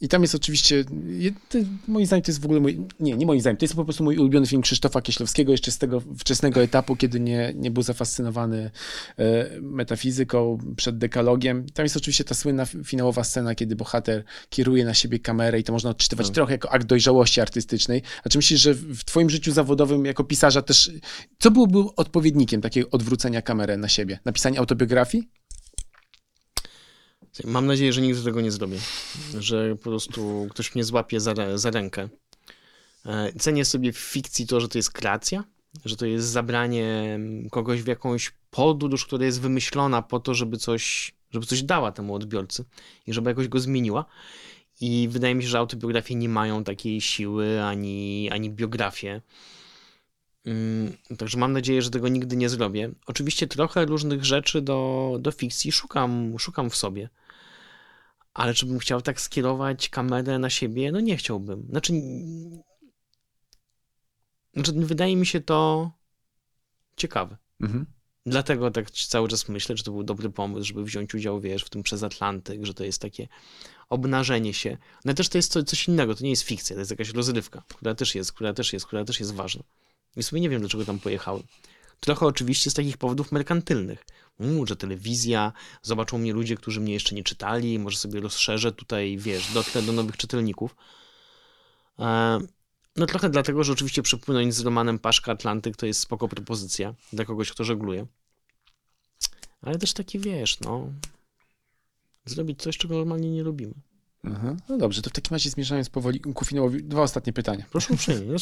[0.00, 0.84] I tam jest oczywiście,
[1.48, 3.84] to, moim zdaniem to jest w ogóle mój, nie, nie moim zdaniem, to jest po
[3.84, 7.82] prostu mój ulubiony film Krzysztofa Kieślowskiego jeszcze z tego wczesnego etapu, kiedy nie, nie był
[7.82, 8.70] zafascynowany
[9.18, 11.66] e, metafizyką przed dekalogiem.
[11.74, 15.72] Tam jest oczywiście ta słynna finałowa scena, kiedy bohater kieruje na siebie kamerę i to
[15.72, 16.34] można odczytywać Tak.
[16.34, 18.02] trochę jako akt dojrzałości artystycznej.
[18.24, 20.90] A czy myślisz, że w w twoim życiu zawodowym jako pisarza też,
[21.38, 24.18] co byłoby odpowiednikiem takiego odwrócenia kamery na siebie?
[24.24, 25.28] Napisanie autobiografii?
[27.44, 28.78] Mam nadzieję, że nigdy tego nie zrobię.
[29.38, 32.08] Że po prostu ktoś mnie złapie za, za rękę.
[33.06, 35.44] E, Cenię sobie w fikcji to, że to jest kreacja,
[35.84, 37.18] że to jest zabranie
[37.50, 42.14] kogoś w jakąś podróż, która jest wymyślona po to, żeby coś, żeby coś dała temu
[42.14, 42.64] odbiorcy
[43.06, 44.04] i żeby jakoś go zmieniła.
[44.80, 49.22] I wydaje mi się, że autobiografie nie mają takiej siły ani, ani biografie.
[50.44, 52.90] Mm, Także mam nadzieję, że tego nigdy nie zrobię.
[53.06, 57.08] Oczywiście trochę różnych rzeczy do, do fikcji szukam, szukam w sobie.
[58.38, 60.92] Ale czy bym chciał tak skierować kamerę na siebie?
[60.92, 61.66] No nie chciałbym.
[61.70, 61.92] Znaczy,
[64.54, 65.90] znaczy wydaje mi się to
[66.96, 67.36] ciekawe.
[67.60, 67.86] Mhm.
[68.26, 71.70] Dlatego tak cały czas myślę, że to był dobry pomysł, żeby wziąć udział, wiesz, w
[71.70, 73.28] tym przez Atlantyk, że to jest takie
[73.88, 74.76] obnażenie się.
[75.04, 77.62] No też to jest co, coś innego, to nie jest fikcja, to jest jakaś rozrywka,
[77.68, 79.62] która też jest, która też jest, która też jest ważna.
[80.16, 81.42] I sobie nie wiem, dlaczego tam pojechałem.
[82.00, 84.04] Trochę oczywiście z takich powodów merkantylnych.
[84.40, 89.16] Mm, że telewizja, zobaczą mnie ludzie, którzy mnie jeszcze nie czytali, może sobie rozszerzę tutaj,
[89.18, 90.76] wiesz, dotrę do nowych czytelników.
[91.98, 92.38] E,
[92.96, 97.24] no trochę dlatego, że oczywiście przepłynąć z Romanem Paszka Atlantyk to jest spoko propozycja dla
[97.24, 98.06] kogoś, kto żegluje.
[99.62, 100.92] Ale też taki, wiesz, no,
[102.24, 103.74] zrobić coś, czego normalnie nie robimy.
[104.24, 104.56] Aha.
[104.68, 107.64] No dobrze, to w takim razie zmierzając powoli ku finałowi, dwa ostatnie pytania.
[107.70, 108.38] Proszę uprzejmie,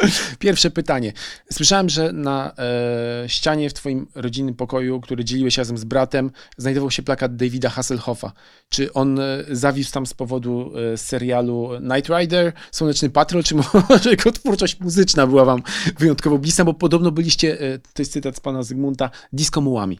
[0.38, 1.12] Pierwsze pytanie.
[1.52, 6.90] Słyszałem, że na e, ścianie w twoim rodzinnym pokoju, który dzieliłeś razem z bratem, znajdował
[6.90, 8.32] się plakat Davida Hasselhoffa.
[8.68, 13.54] Czy on e, zawisł tam z powodu e, serialu Knight Rider, Słoneczny Patrol, czy
[13.88, 15.62] może jego twórczość muzyczna była wam
[15.98, 19.98] wyjątkowo bliska, bo podobno byliście, e, to jest cytat z pana Zygmunta, diskomułami.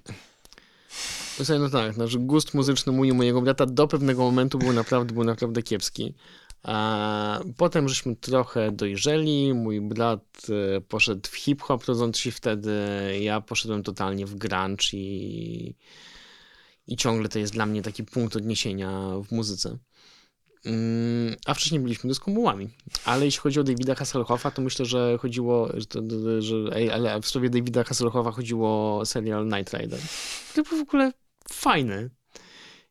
[1.60, 5.24] No tak, nasz gust muzyczny mój i mojego brata do pewnego momentu był naprawdę, był
[5.24, 6.14] naprawdę kiepski.
[7.56, 12.72] Potem żeśmy trochę dojrzeli, mój brat e, poszedł w hip-hop, rodząc się wtedy,
[13.20, 15.74] ja poszedłem totalnie w grunge i,
[16.86, 19.78] i ciągle to jest dla mnie taki punkt odniesienia w muzyce.
[20.66, 22.68] Mm, A wcześniej byliśmy dyskomułami.
[23.04, 27.26] Ale jeśli chodzi o Davida Hasselhoffa, to myślę, że chodziło, że, że ej, ale w
[27.26, 30.00] sprawie Davida Hasselhoffa chodziło o serial Night Rider.
[30.54, 31.12] To był w ogóle
[31.50, 32.10] fajny.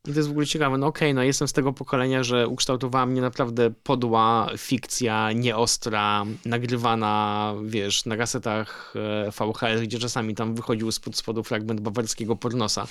[0.07, 0.77] I to jest w ogóle ciekawe.
[0.77, 7.53] No okej, no jestem z tego pokolenia, że ukształtowała mnie naprawdę podła fikcja, nieostra, nagrywana,
[7.65, 8.93] wiesz, na kasetach
[9.27, 12.87] e, VHS, gdzie czasami tam wychodził spod spodu fragment bawarskiego pornosa.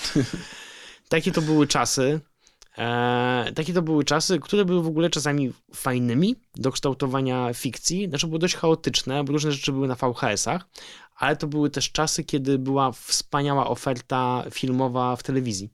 [1.08, 2.20] Takie to były czasy.
[2.78, 8.08] E, takie to były czasy, które były w ogóle czasami fajnymi do kształtowania fikcji.
[8.08, 10.66] Znaczy były dość chaotyczne, bo różne rzeczy były na VHS-ach,
[11.16, 15.70] ale to były też czasy, kiedy była wspaniała oferta filmowa w telewizji,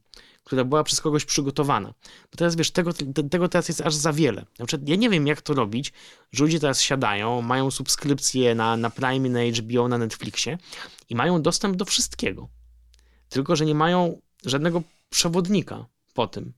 [0.50, 1.88] która była przez kogoś przygotowana.
[2.30, 4.46] Bo teraz wiesz, tego, te- tego teraz jest aż za wiele.
[4.58, 5.92] Na przykład, ja nie wiem, jak to robić,
[6.32, 10.58] że ludzie teraz siadają, mają subskrypcję na, na Prime, na HBO, na Netflixie
[11.08, 12.48] i mają dostęp do wszystkiego.
[13.28, 16.52] Tylko, że nie mają żadnego przewodnika po tym.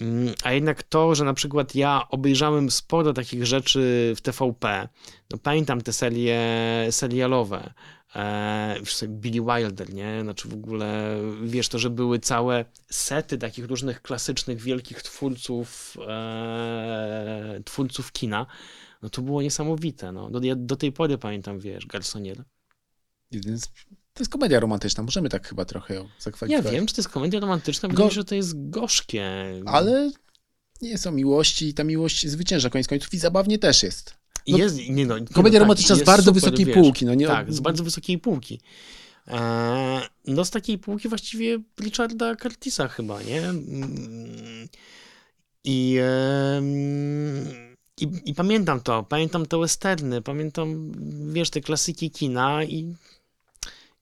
[0.00, 4.88] Mm, A jednak to, że na przykład ja obejrzałem sporo takich rzeczy w TVP,
[5.30, 6.38] no pamiętam te serie
[6.90, 7.74] serialowe,
[8.16, 8.76] e,
[9.08, 10.20] Billy Wilder, nie?
[10.22, 17.60] Znaczy w ogóle, wiesz, to, że były całe sety takich różnych klasycznych, wielkich twórców, e,
[17.64, 18.46] twórców kina,
[19.02, 20.30] no to było niesamowite, no.
[20.30, 22.44] Do, ja do tej pory pamiętam, wiesz, Garsonier.
[23.30, 23.68] Jeden z...
[24.16, 26.72] To jest komedia romantyczna, możemy tak chyba trochę ją Ja zakwalifikować.
[26.74, 29.30] wiem, czy to jest komedia romantyczna, Go- wydaje mi się, że to jest gorzkie.
[29.66, 30.10] Ale
[30.82, 34.14] nie są miłości i ta miłość zwycięża koniec końców i zabawnie też jest.
[34.48, 36.74] no, jest, nie no, nie Komedia no, romantyczna z jest bardzo super, wysokiej wiesz.
[36.74, 37.06] półki.
[37.06, 38.60] No nie, Tak, z bardzo wysokiej półki.
[39.26, 43.48] Eee, no z takiej półki właściwie Richarda Curtisa chyba, nie?
[43.48, 44.68] Mm,
[45.64, 45.98] I,
[48.00, 50.92] i, I pamiętam to, pamiętam te westerny, pamiętam,
[51.32, 52.94] wiesz, te klasyki kina i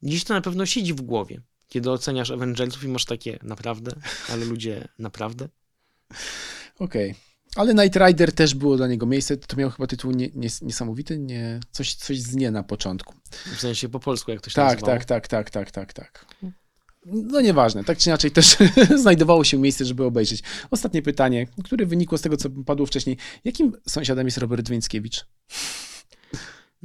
[0.04, 1.40] dziś to na pewno siedzi w głowie.
[1.68, 3.92] Kiedy oceniasz Avengersów i masz takie, naprawdę?
[4.32, 5.48] Ale ludzie, naprawdę?
[6.78, 7.14] Okej.
[7.56, 9.36] Ale Knight Rider też było dla niego miejsce.
[9.36, 13.14] To miał chyba tytuł nie, nie, niesamowity, nie, coś, coś z nie na początku.
[13.56, 14.86] W sensie po polsku, jak to się Tak, nazywało.
[14.98, 16.26] tak, tak, tak, tak, tak, tak.
[17.06, 18.56] No nieważne, tak czy inaczej też
[19.02, 20.42] znajdowało się miejsce, żeby obejrzeć.
[20.70, 23.16] Ostatnie pytanie, które wynikło z tego, co padło wcześniej.
[23.44, 25.26] Jakim sąsiadem jest Robert Więckiewicz?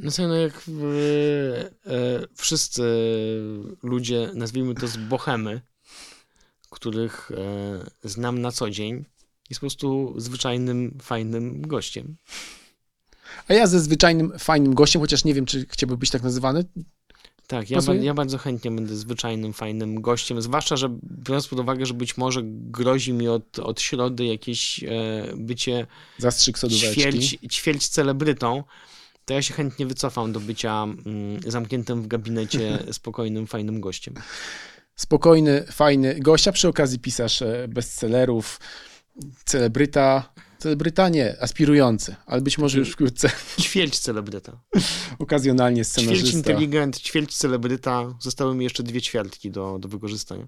[0.03, 2.83] No co, no jak e, e, wszyscy
[3.83, 5.61] ludzie, nazwijmy to z bohemy,
[6.69, 9.05] których e, znam na co dzień,
[9.49, 12.15] jest po prostu zwyczajnym, fajnym gościem.
[13.47, 16.65] A ja ze zwyczajnym, fajnym gościem, chociaż nie wiem, czy chciałby być tak nazywany.
[17.47, 21.85] Tak, ja, ba- ja bardzo chętnie będę zwyczajnym, fajnym gościem, zwłaszcza, że biorąc pod uwagę,
[21.85, 24.87] że być może grozi mi od, od środy jakieś e,
[25.35, 28.63] bycie Zastrzyk ćwielć, ćwielć celebrytą,
[29.29, 34.13] to ja się chętnie wycofam do bycia mm, zamkniętym w gabinecie spokojnym, fajnym gościem.
[34.95, 38.59] Spokojny, fajny gość, a przy okazji pisarz e, bestsellerów,
[39.45, 43.31] celebryta, celebryta nie, aspirujący, ale być może już wkrótce
[43.61, 44.61] Ćwielć celebryta.
[45.19, 46.37] okazjonalnie scenarzysta.
[46.37, 48.15] inteligent, ćwielć celebryta.
[48.19, 50.47] Zostały mi jeszcze dwie ćwiartki do, do wykorzystania.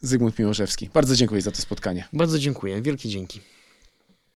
[0.00, 0.90] Zygmunt Miłoszewski.
[0.94, 2.08] Bardzo dziękuję za to spotkanie.
[2.12, 2.82] Bardzo dziękuję.
[2.82, 3.40] Wielkie dzięki.